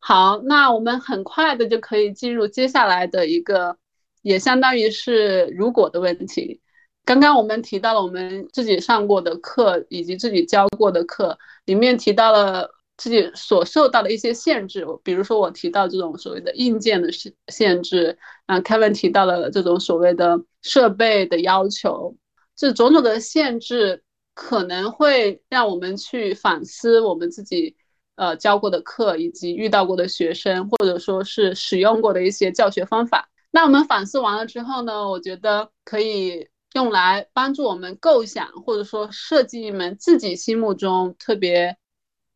[0.00, 3.78] 好，那我们很快的就可以进入接下来的一个，
[4.22, 6.60] 也相当于是如果的问题。
[7.06, 22.16] 刚刚我们提到了我们自己上过的课以及自己教过的课，里面提到了自己所受到的一些限制，比如说我提到这种所谓的硬件的限限制，啊，Kevin 提到了这种所谓的设备的要求，
[22.56, 24.02] 这种种的限制
[24.34, 27.76] 可能会让我们去反思我们自己
[28.16, 33.30] 呃教过的课以及遇到过的学生，或者说是使用过的一些教学方法。
[33.52, 36.48] 那我们反思完了之后呢，我觉得可以。
[36.76, 41.78] 用来帮助我们构想，或者说设计一门自己心目中特别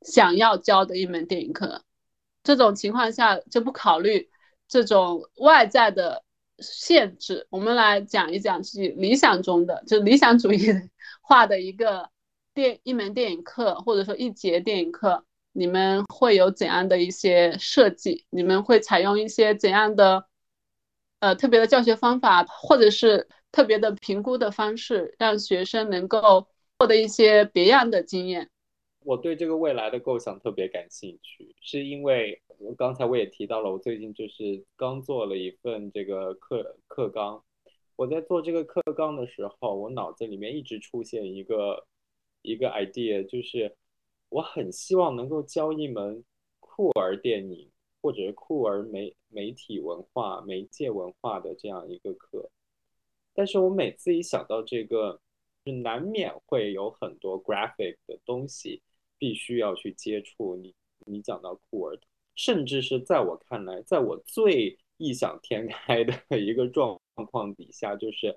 [0.01, 1.85] 想要教的一门电影课。
[2.43, 4.31] 这种情况下就不考虑
[4.67, 6.25] 这种外在的
[6.59, 10.73] 限制，我们来讲一讲自己理想中的，就理想主义
[11.21, 12.09] 化的一个
[12.55, 15.23] 电一门电影课，或者说一节电影课，
[15.53, 18.25] 你们会有怎样的一些设计？
[18.31, 20.25] 你们会采用一些怎样的
[21.19, 23.29] 呃特别的教学方法，或者是？
[23.53, 26.47] 特别的评估的方式，让学生能够
[26.79, 28.49] 获得一些别样的经验。
[29.03, 37.43] 我对这个未来的构想特别感兴趣，是因为我刚才我也提到了，我最近就是刚做了一份这个课课纲。
[37.97, 41.87] 我在做这个课纲的时候，我脑子里面一直出现一个
[42.43, 43.75] 一个 idea，就是
[44.29, 46.23] 我很希望能够教一门
[46.61, 47.71] 酷儿电影
[48.03, 52.51] 或者是酷儿媒媒体文化、媒介文化的这样一个课。
[53.35, 55.21] 但是我每次一想到这个，
[55.65, 58.83] 就难免会有很多 graphic 的东西
[59.19, 60.57] 必须要去接触。
[60.57, 60.75] 你
[61.07, 61.99] 你讲到酷儿，
[62.35, 68.37] 甚至是在我看来，在我最异想天开的 一个状况底下，就是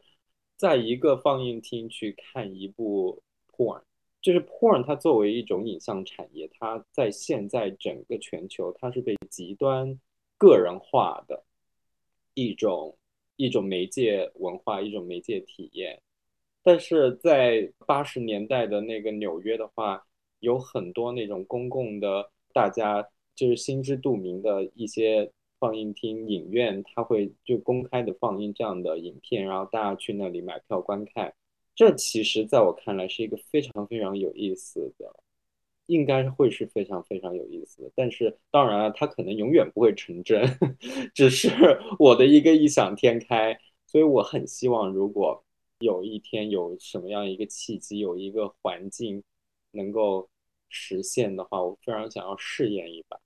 [0.55, 3.21] 在一个放映厅去看一部
[3.51, 3.81] porn，
[4.21, 9.99] 就是 porn 它作为一种影像产业，它在现在整个全球，它是被极端
[10.37, 11.43] 个人化的
[12.35, 12.97] 一种。
[13.43, 16.01] 一种媒介文化，一种媒介体验，
[16.63, 20.01] 但是在八十年代的那个纽约的话，
[20.39, 25.29] 有很多那种公共的，大家就是心知肚明的一些
[25.59, 31.33] 放映厅、影院，它会就公开的放映这样的影片，然后大家去那里买票观看。
[31.75, 35.13] 这其实在我看来是一个非常非常有意思的。
[35.93, 40.43] 应该会是非常非常有意思的，但是当然了，它可能永远不会成真，
[41.13, 41.49] 只是
[41.99, 43.57] 我的一个异想天开。
[43.85, 45.43] 所以我很希望，如果
[45.77, 49.21] 有一天有什么样一个契机，有一个环境
[49.71, 50.27] 能够
[50.67, 53.19] 实现的话，我非常想要试验一把。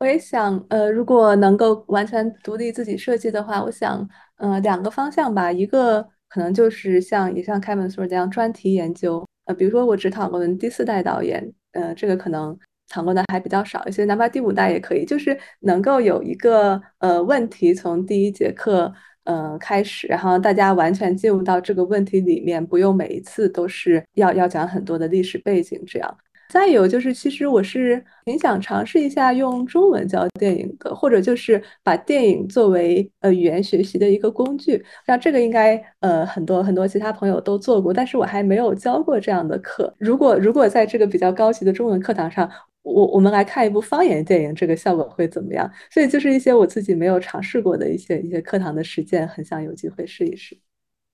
[0.00, 4.08] 我也想，呃，如果能够完全独立自己设计的话，我想，
[4.38, 11.54] 呃，两个方向吧，一个可能就是像也像开门说这样专题研究，呃，比如说我只讨论第四代导演。
[11.76, 12.58] 呃，这个可能
[12.88, 18.92] 讨论的还比较少一些，哪怕第五代也可以，就是能够有一个呃问题从第一节课
[19.24, 26.18] 呃开始，然后大家完全进入到这个问题里面，不用每一次都是要要讲很多的历史背景这样。
[26.48, 34.84] 再有就是，其实我是挺想尝试一下用中文教电影的，或者就是把电影作为呃语言学习的一个工具。
[35.06, 39.92] 像这个应该呃很多很多其他朋友都做过，但是我还没有教过这样的课。
[39.98, 42.50] 如果如果在这个比较高级的中文课堂上，
[42.82, 45.68] 我我们来看一部方言电影，这个效果会怎么样？
[45.90, 50.56] 所以就是一些我自己没有尝试过的一些一些课堂的实践，很想有机会试一试。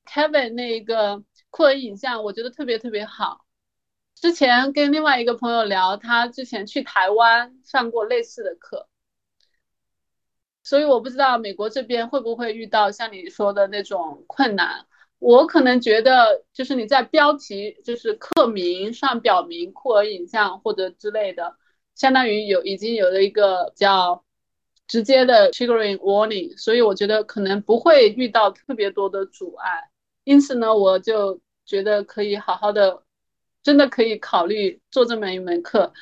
[0.04, 3.46] Kevin 那个酷儿影像，我觉得特别特别好。
[4.22, 8.86] 之前跟另外一个朋友聊，他之前去台湾上过类似的课，
[10.62, 14.86] 所以我不知道美国这边会不会遇到像你说的那种困难。
[15.18, 21.56] 我可能觉得，就是你在标题就是课名上表明酷儿影像或者之类的，
[21.96, 24.22] 相当于有已经有了一个比较
[24.86, 29.90] 直接的 triggering warning，所以我觉得可能不会遇到特别多的阻碍。
[30.22, 33.01] 因此呢，我就觉得可以好好的。
[33.62, 35.92] 真的可以考虑做这么一门课。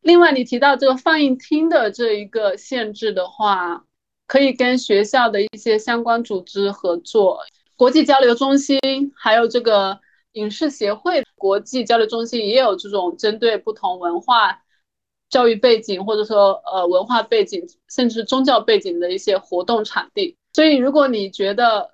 [0.00, 3.84] 另外，你提到这个放映厅的这一个限制的话，
[4.26, 7.40] 可以跟学校的一些相关组织合作，
[7.76, 8.78] 国际交流中心，
[9.16, 9.98] 还有这个
[10.32, 14.62] 影视协会国际交流中心也有这种针对不同文化
[15.30, 20.36] 教育背景或者说呃文化背景甚至宗教背景的一些活动场地。
[20.52, 21.90] 所以，如果你觉得，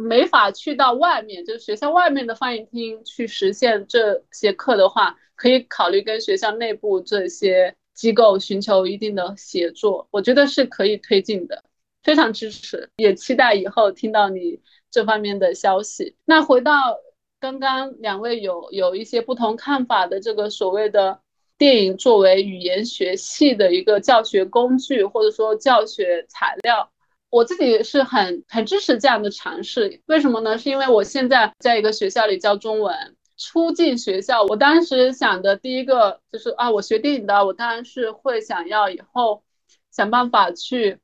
[0.00, 11.64] 没法去到外面，就是学校外面的放映厅去实现这些课的话，可以考虑跟学校内部这些机构寻求一定的协作，我觉得是可以推进的，
[12.04, 16.14] 非常支持，也期待以后听到你这方面的消息。
[16.24, 16.96] 那回到
[17.40, 21.20] 刚刚两位有有一些不同看法的这个所谓的
[21.58, 26.88] 电影作为语言学系的一个教学工具，或者说教学材料。
[27.30, 30.56] 我自己是很很支持这样的尝试，为什么呢？
[30.56, 39.42] 是因为我现在在一个学校里教中文，初进学校，我当时想的第一个就是啊，我学电影的，我当然是会想要以后
[39.90, 40.98] 想办法去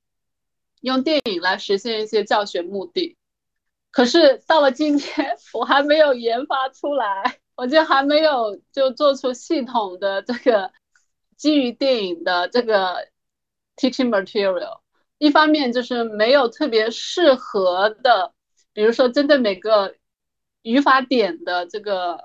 [0.80, 3.18] 用电影来实现一些教学目的。
[3.90, 10.72] 可是到了今天， 我还没有研发出来，我就还没有就做出系统的这个
[11.36, 13.08] 基于电影的这个
[13.76, 14.80] teaching material。
[15.24, 18.34] 一方面就是没有特别适合的，
[18.74, 19.94] 比如说针对每个
[20.60, 22.22] 语法点的这个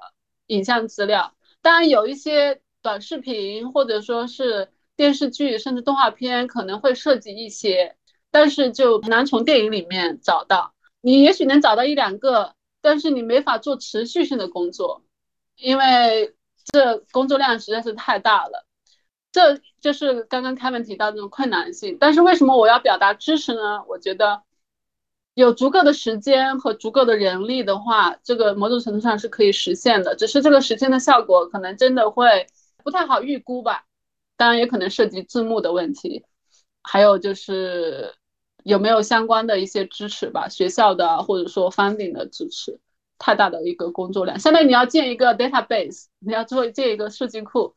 [0.47, 1.34] 影像资料。
[1.62, 7.95] 当然有一些短视频或者说是电视剧甚至动画片可能会涉及一些，
[8.32, 10.74] 但是就很难从电影里面找到。
[11.00, 15.04] 你也许能找到一两个，但是你没法做持续性的工作，
[15.56, 16.36] 因为
[16.66, 18.66] 这工作量实在是太大了。
[19.32, 23.84] 这就是刚刚凯文提到这种困难性，但是为什么我要表达支持呢？
[23.88, 24.41] 我觉得
[25.36, 30.15] 有足够的时间和足够的人力的话，这个某种程度上是可以实现的。
[30.15, 32.47] 只是这个实现的效果可能真的会
[32.84, 33.86] 不太好预估吧。
[34.36, 36.23] 当然也可能涉及字幕的问题，
[36.82, 38.15] 还有就是
[38.63, 42.80] 有没有相关的一些支持吧，学校的或者说 funding 的支持。
[43.21, 47.75] 太大的一个工作量，相当于你要建一个 database，你要做建一个数据库。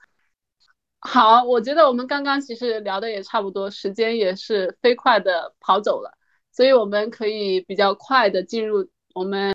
[1.05, 6.17] 好，我觉得我们刚刚其实聊的也差不多，时间也是飞快的跑走了，
[6.53, 9.53] 所以我们可以比较快的进入我们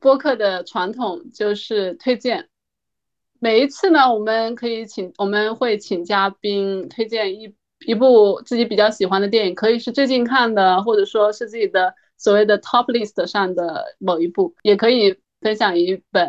[0.00, 2.48] 播客的传统，就是推荐。
[3.38, 7.54] 每一次呢，我们可以请我们会请嘉宾推荐一
[7.86, 16.26] 一部自己比较喜欢的电影，可以是最近看的，或者说是自己的所谓的 top list 上的某一部，也可以分享一本。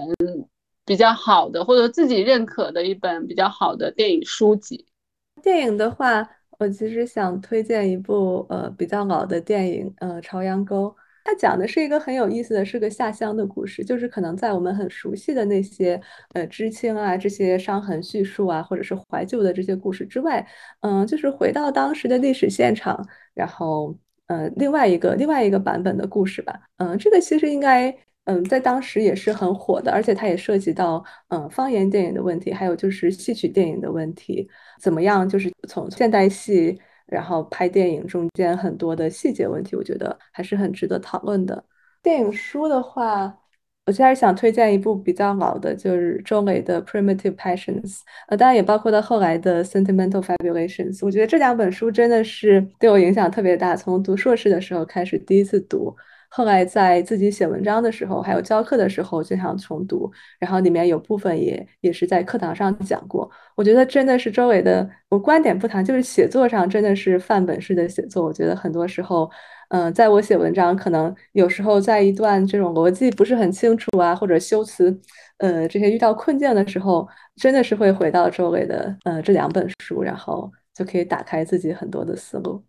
[0.89, 4.87] 比较好的，或者自己认可的一本比较好的电影书籍。
[5.43, 6.27] 电影的话，
[6.57, 10.87] 我其实想推荐一部呃比较老的电影，呃《朝阳沟》。
[11.23, 13.83] 它讲的是一个很有意思的，是个下乡的故事。
[13.83, 16.01] 就是可能在我们很熟悉的那些
[16.33, 20.43] 呃知青啊这些伤痕叙述啊，或者是怀旧的这些故事之外，
[20.81, 26.59] 嗯，就是回到当时的历史现场，然后呃另外一个另外一个版本的故事吧。
[26.77, 27.95] 嗯，这个其实应该。
[28.29, 34.47] 嗯，在当时也是很火的，而且它也涉及到嗯方言电影的问题，还有就是戏曲电影的问题，
[34.79, 35.27] 怎么样？
[35.27, 41.65] 就是从现代戏，然后拍电影中间很多的细节问题，我觉得还是很值得讨论的。
[42.03, 43.35] 电影书的话，
[43.87, 47.97] 我现在想推荐一部比较老的，就是周磊的《Primitive Passions》，
[48.27, 50.99] 呃，当然也包括到后来的《Sentimental Fabulations》。
[51.03, 55.95] 我觉得这两本书真的是对我影响特别大，从读硕士的时候开始第一次读。
[56.29, 60.09] 后来在自己写文章的时候，还有教课的时候，经常重读。
[60.39, 63.29] 然后里面有部分也也是在课堂上讲过。
[63.55, 68.23] 我觉得真的是周围的，我观点不谈，就是写作上真的是范本式的写作。
[68.25, 69.29] 我觉得很多时候，
[69.69, 74.95] 嗯，在我写文章，可能有时候在一段这种逻辑不是很清楚啊，或者修辞，
[75.39, 82.63] 呃，这些遇到困境的时候，真的是会回到周围的呃这两本书，然后就可以打开自己很多的思路。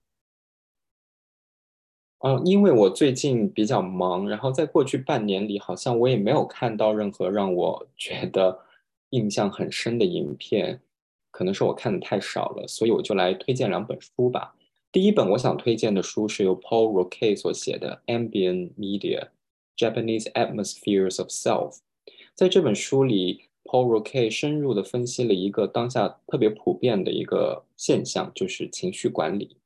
[2.22, 8.60] 嗯，因为我最近比较忙，然后在过去半年里，好像我也没有看到任何让我 觉得
[9.10, 10.80] 印象很深的影片，
[11.30, 14.54] 可能是我看的太少了，所以我就来推荐两本书吧。
[14.92, 19.28] 第一本我想推荐的书是由 Paul Roque 所写的《Ambient Media:
[19.76, 21.70] Japanese Atmospheres of Self》。
[22.34, 29.56] 在这本书里，Paul Roque 深入的分析了一个当下特别普遍的一个现象，就是情绪管理。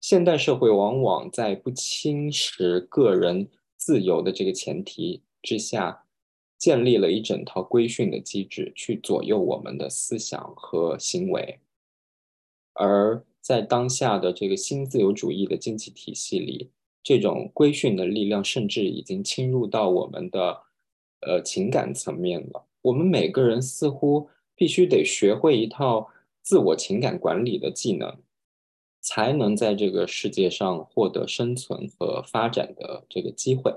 [0.00, 6.04] 现代社会往往在不侵蚀个人自由的这个前提之下，
[6.56, 11.58] 建立了一整套规训的机制，去左右我们的思想和行为。
[12.74, 16.70] 而在当下的这个新自由主义的经济体系里，
[17.02, 20.62] 这种规训的力量甚至已经侵入到我们的
[21.20, 22.66] 呃情感层面了。
[22.82, 26.08] 我们每个人似乎必须得学会一套
[26.42, 28.16] 自我情感管理的技能。
[29.08, 33.74] 才能在这个世界上获得生存和发展的这个机会。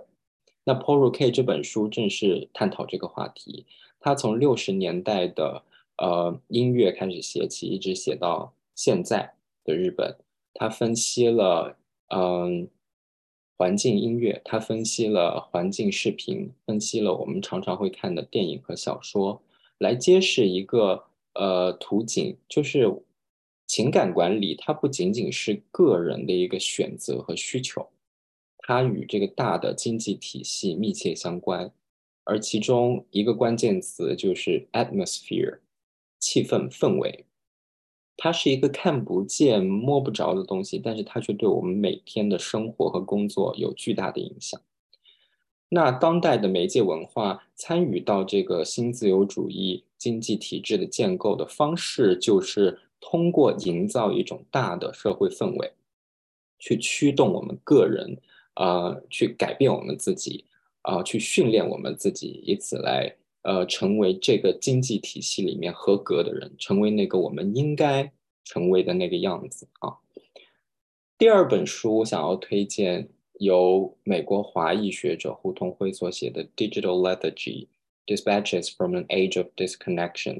[0.65, 3.65] 那 Paul Roque 这本书正是探讨这个话题。
[4.01, 5.63] 他从六十年代的
[5.97, 10.17] 呃音乐开始写起，一直写到现在的日本。
[10.53, 11.77] 他分析了
[12.09, 12.67] 嗯
[13.57, 19.41] 环境音乐，他分析了环境视频，分析了我们常常会看的电影和小说，
[19.77, 21.05] 来揭示一个
[21.35, 23.01] 呃图景，就是。
[23.71, 27.87] 情感管理，它不仅仅是个人的一个选择和需求，
[28.57, 31.71] 它与这个大的经济体系密切相关。
[32.25, 35.59] 而其中一个关键词就是 atmosphere，
[36.19, 37.23] 气氛、氛围。
[38.17, 44.59] 它是一个看不见、摸不着的东西，但是它却对我们每天的生活和工作有巨大的影响。
[45.69, 52.77] 那当代的媒介文化参与到这个新自由主义经济体制的建构的方式，就是。
[53.01, 55.73] 通过营造一种大的社会氛围，
[56.57, 58.17] 去驱动我们个人，
[58.55, 60.45] 呃，去改变我们自己，
[60.83, 68.11] 啊，去训练我们自己，以此来，呃，成为这个经济体系里面合格的人，成为那个我们应该
[68.45, 69.97] 成为的那个样子啊。
[71.17, 73.09] 第二本书我想要推荐，
[73.39, 77.67] 由美国华裔学者胡同辉所写的《Digital Lethargy:
[78.05, 80.35] Dispatches from an Age of Disconnection》。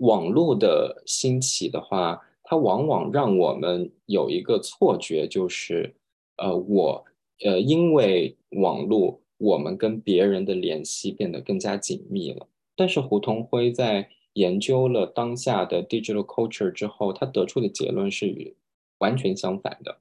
[0.00, 5.94] 网络的兴起的话，它往往让我们有一个错觉，就是，
[6.36, 7.04] 呃，我，
[7.44, 12.46] 呃，因为网络，我们跟别人的联系变得更加紧密了。
[12.74, 18.54] 但是胡同辉在研究了当下的 digital culture 之后，他得出的结论是
[18.98, 19.98] 完全相反的。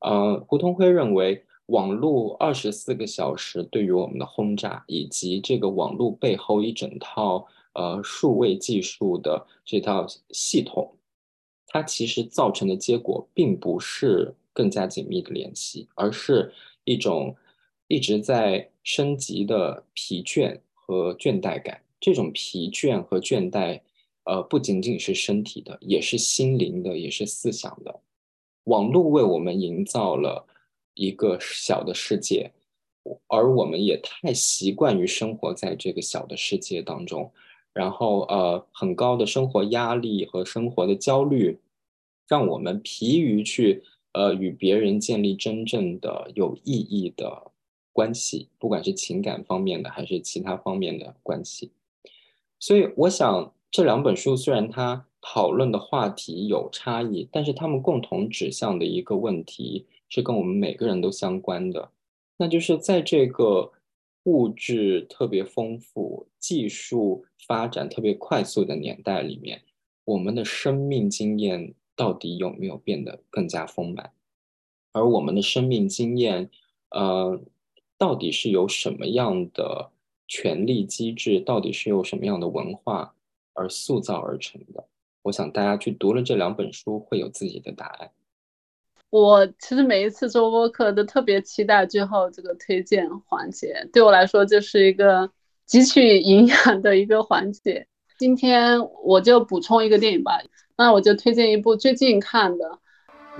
[0.00, 7.44] 呃，胡同辉认为，网络二十四个小时对于我们的轰炸，以及这个网络背后一整套。
[7.74, 10.96] 呃，数位技术的这套系统，
[11.66, 16.52] 它其实造成的结果并不是更加紧密的联系，而是
[16.84, 17.36] 一种
[17.86, 21.80] 一直在升级的疲倦和倦怠感。
[22.00, 23.80] 这种疲倦和倦怠，
[24.24, 28.00] 呃，不仅仅是身体的，也是心灵的，也是思想的。
[28.64, 30.46] 网络为我们营造了
[30.94, 32.50] 一个小的世界，
[33.28, 37.30] 而我们也太习惯于生活在这个小的世界当中。
[37.72, 41.60] 然后，呃，很高的生活压力和生活的焦虑，
[42.26, 47.52] 让我们疲于去，呃，与别人建立真正的有意义的
[47.92, 51.70] 关系，不管是情感方面的还是其他方面的关系。
[52.58, 61.90] 所以，我想这两本书虽然它讨论的话题有差异，但是他们共同指向的一个问题是跟我们每个人都相关的，
[62.36, 63.70] 那就是在这个。
[64.24, 69.62] 物质特别丰富、技术发展特别快速的年代里面，
[70.04, 74.12] 我们的生命经验到底有没有变得更加丰满？
[74.92, 76.50] 而我们的生命经验，
[76.90, 77.40] 呃，
[77.96, 79.90] 到底是由什么样的
[80.26, 83.14] 权力机制，到底是由什么样的文化
[83.54, 84.86] 而塑造而成的？
[85.22, 88.10] 我想大家去读了这两本书，会有自己的答案。
[89.10, 95.28] 我其实每一次做播客都特别期待最后这个推荐环节，对我来说就是一个
[95.68, 97.86] 汲取营养的一个环节。
[98.18, 100.38] 今天我就补充一个电影吧，
[100.76, 102.78] 那我就推荐一部最近看的，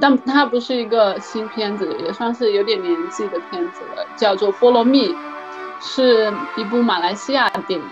[0.00, 5.08] 但它不是一个新片子，也算是有点年纪的片子了，叫做《菠萝蜜》，
[5.80, 7.86] 是一部马来西亚电影。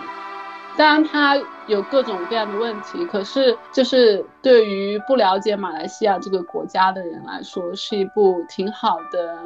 [0.77, 1.37] 当然它
[1.69, 9.39] 有各种各样的问题，可是就是对于不了解马来西亚这个国家的人来说，是一部挺好的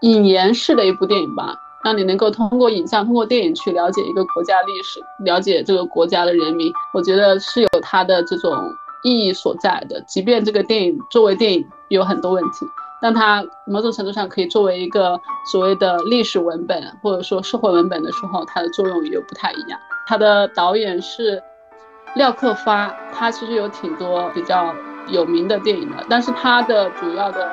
[0.00, 1.54] 引言式的一部电影吧。
[1.84, 8.56] 让你能够通过影像、通过电影去了解一个国家历史，了解这个国家的人民，我觉得是有它的这种
[9.02, 10.00] 意义所在的。
[10.02, 12.64] 即便这个电影作为电影有很多问题，
[13.00, 15.20] 但它某种程度上可以作为一个
[15.50, 19.76] 所谓的历史文本或者说社会文本的时候，它的作用又不太一样。
[20.06, 21.42] 它的导演是
[22.14, 24.74] 廖克发，他其实有挺多比较
[25.08, 27.50] 有名的电影的，但是他的主要的。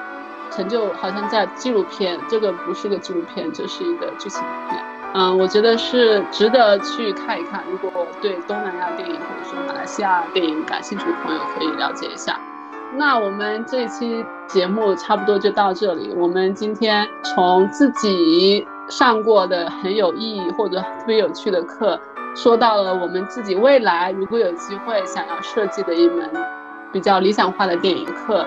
[0.52, 4.84] 成就好像在纪录片，这个不是个纪录片，这是一个剧情片。
[5.14, 7.64] 嗯，我觉得是值得去看一看。
[7.70, 12.40] 如果对东南亚电影或者说马来西亚电影感兴趣的朋友，可以了解一下。
[12.96, 16.12] 那我们这一期节目差不多就到这里。
[16.18, 21.98] 我们今天从自己上过的很有意义或者特别有趣的课，
[22.42, 26.30] 说到了我们自己未来如果有机会想要设计的一门
[26.90, 28.46] 比较理想化的电影课。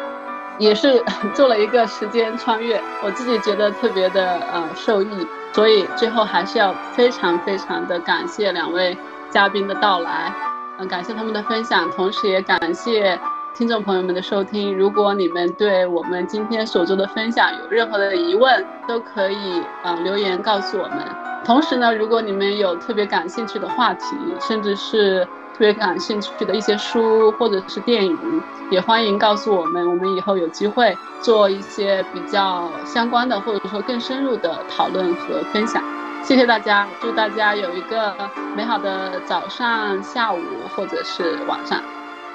[0.58, 1.02] 也是
[1.34, 8.96] 做了一个时间穿越，我自己觉得特别的呃受益，所以最后还是要非常非常的感谢两位
[9.30, 10.32] 嘉宾的到来，
[10.78, 13.18] 嗯，感谢他们的分享，同时也感谢
[13.54, 14.76] 听众朋友们的收听。
[14.76, 20.98] 如果你们对我们今天所做的分享有任何的疑问，都可以呃留言告诉我们。
[21.44, 25.26] 同时呢，如果你们有特别感兴趣的话题，甚至是。
[25.52, 35.84] 特别感兴趣的一些书或者是电影，也欢迎告诉我们，我们以后有机会做一些比较相关的或者说更深入的讨论和分享。
[36.24, 38.16] 谢谢大家，祝大家有一个
[38.56, 40.40] 美好的早上、下午
[40.74, 41.78] 或者是晚上。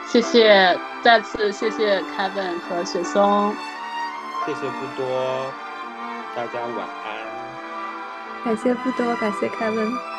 [0.06, 3.52] 谢谢，再次谢谢 Kevin 和雪松。
[4.46, 5.52] 谢谢不多，
[6.36, 7.07] 大家晚安。
[8.44, 10.17] 感谢不多，感谢凯文。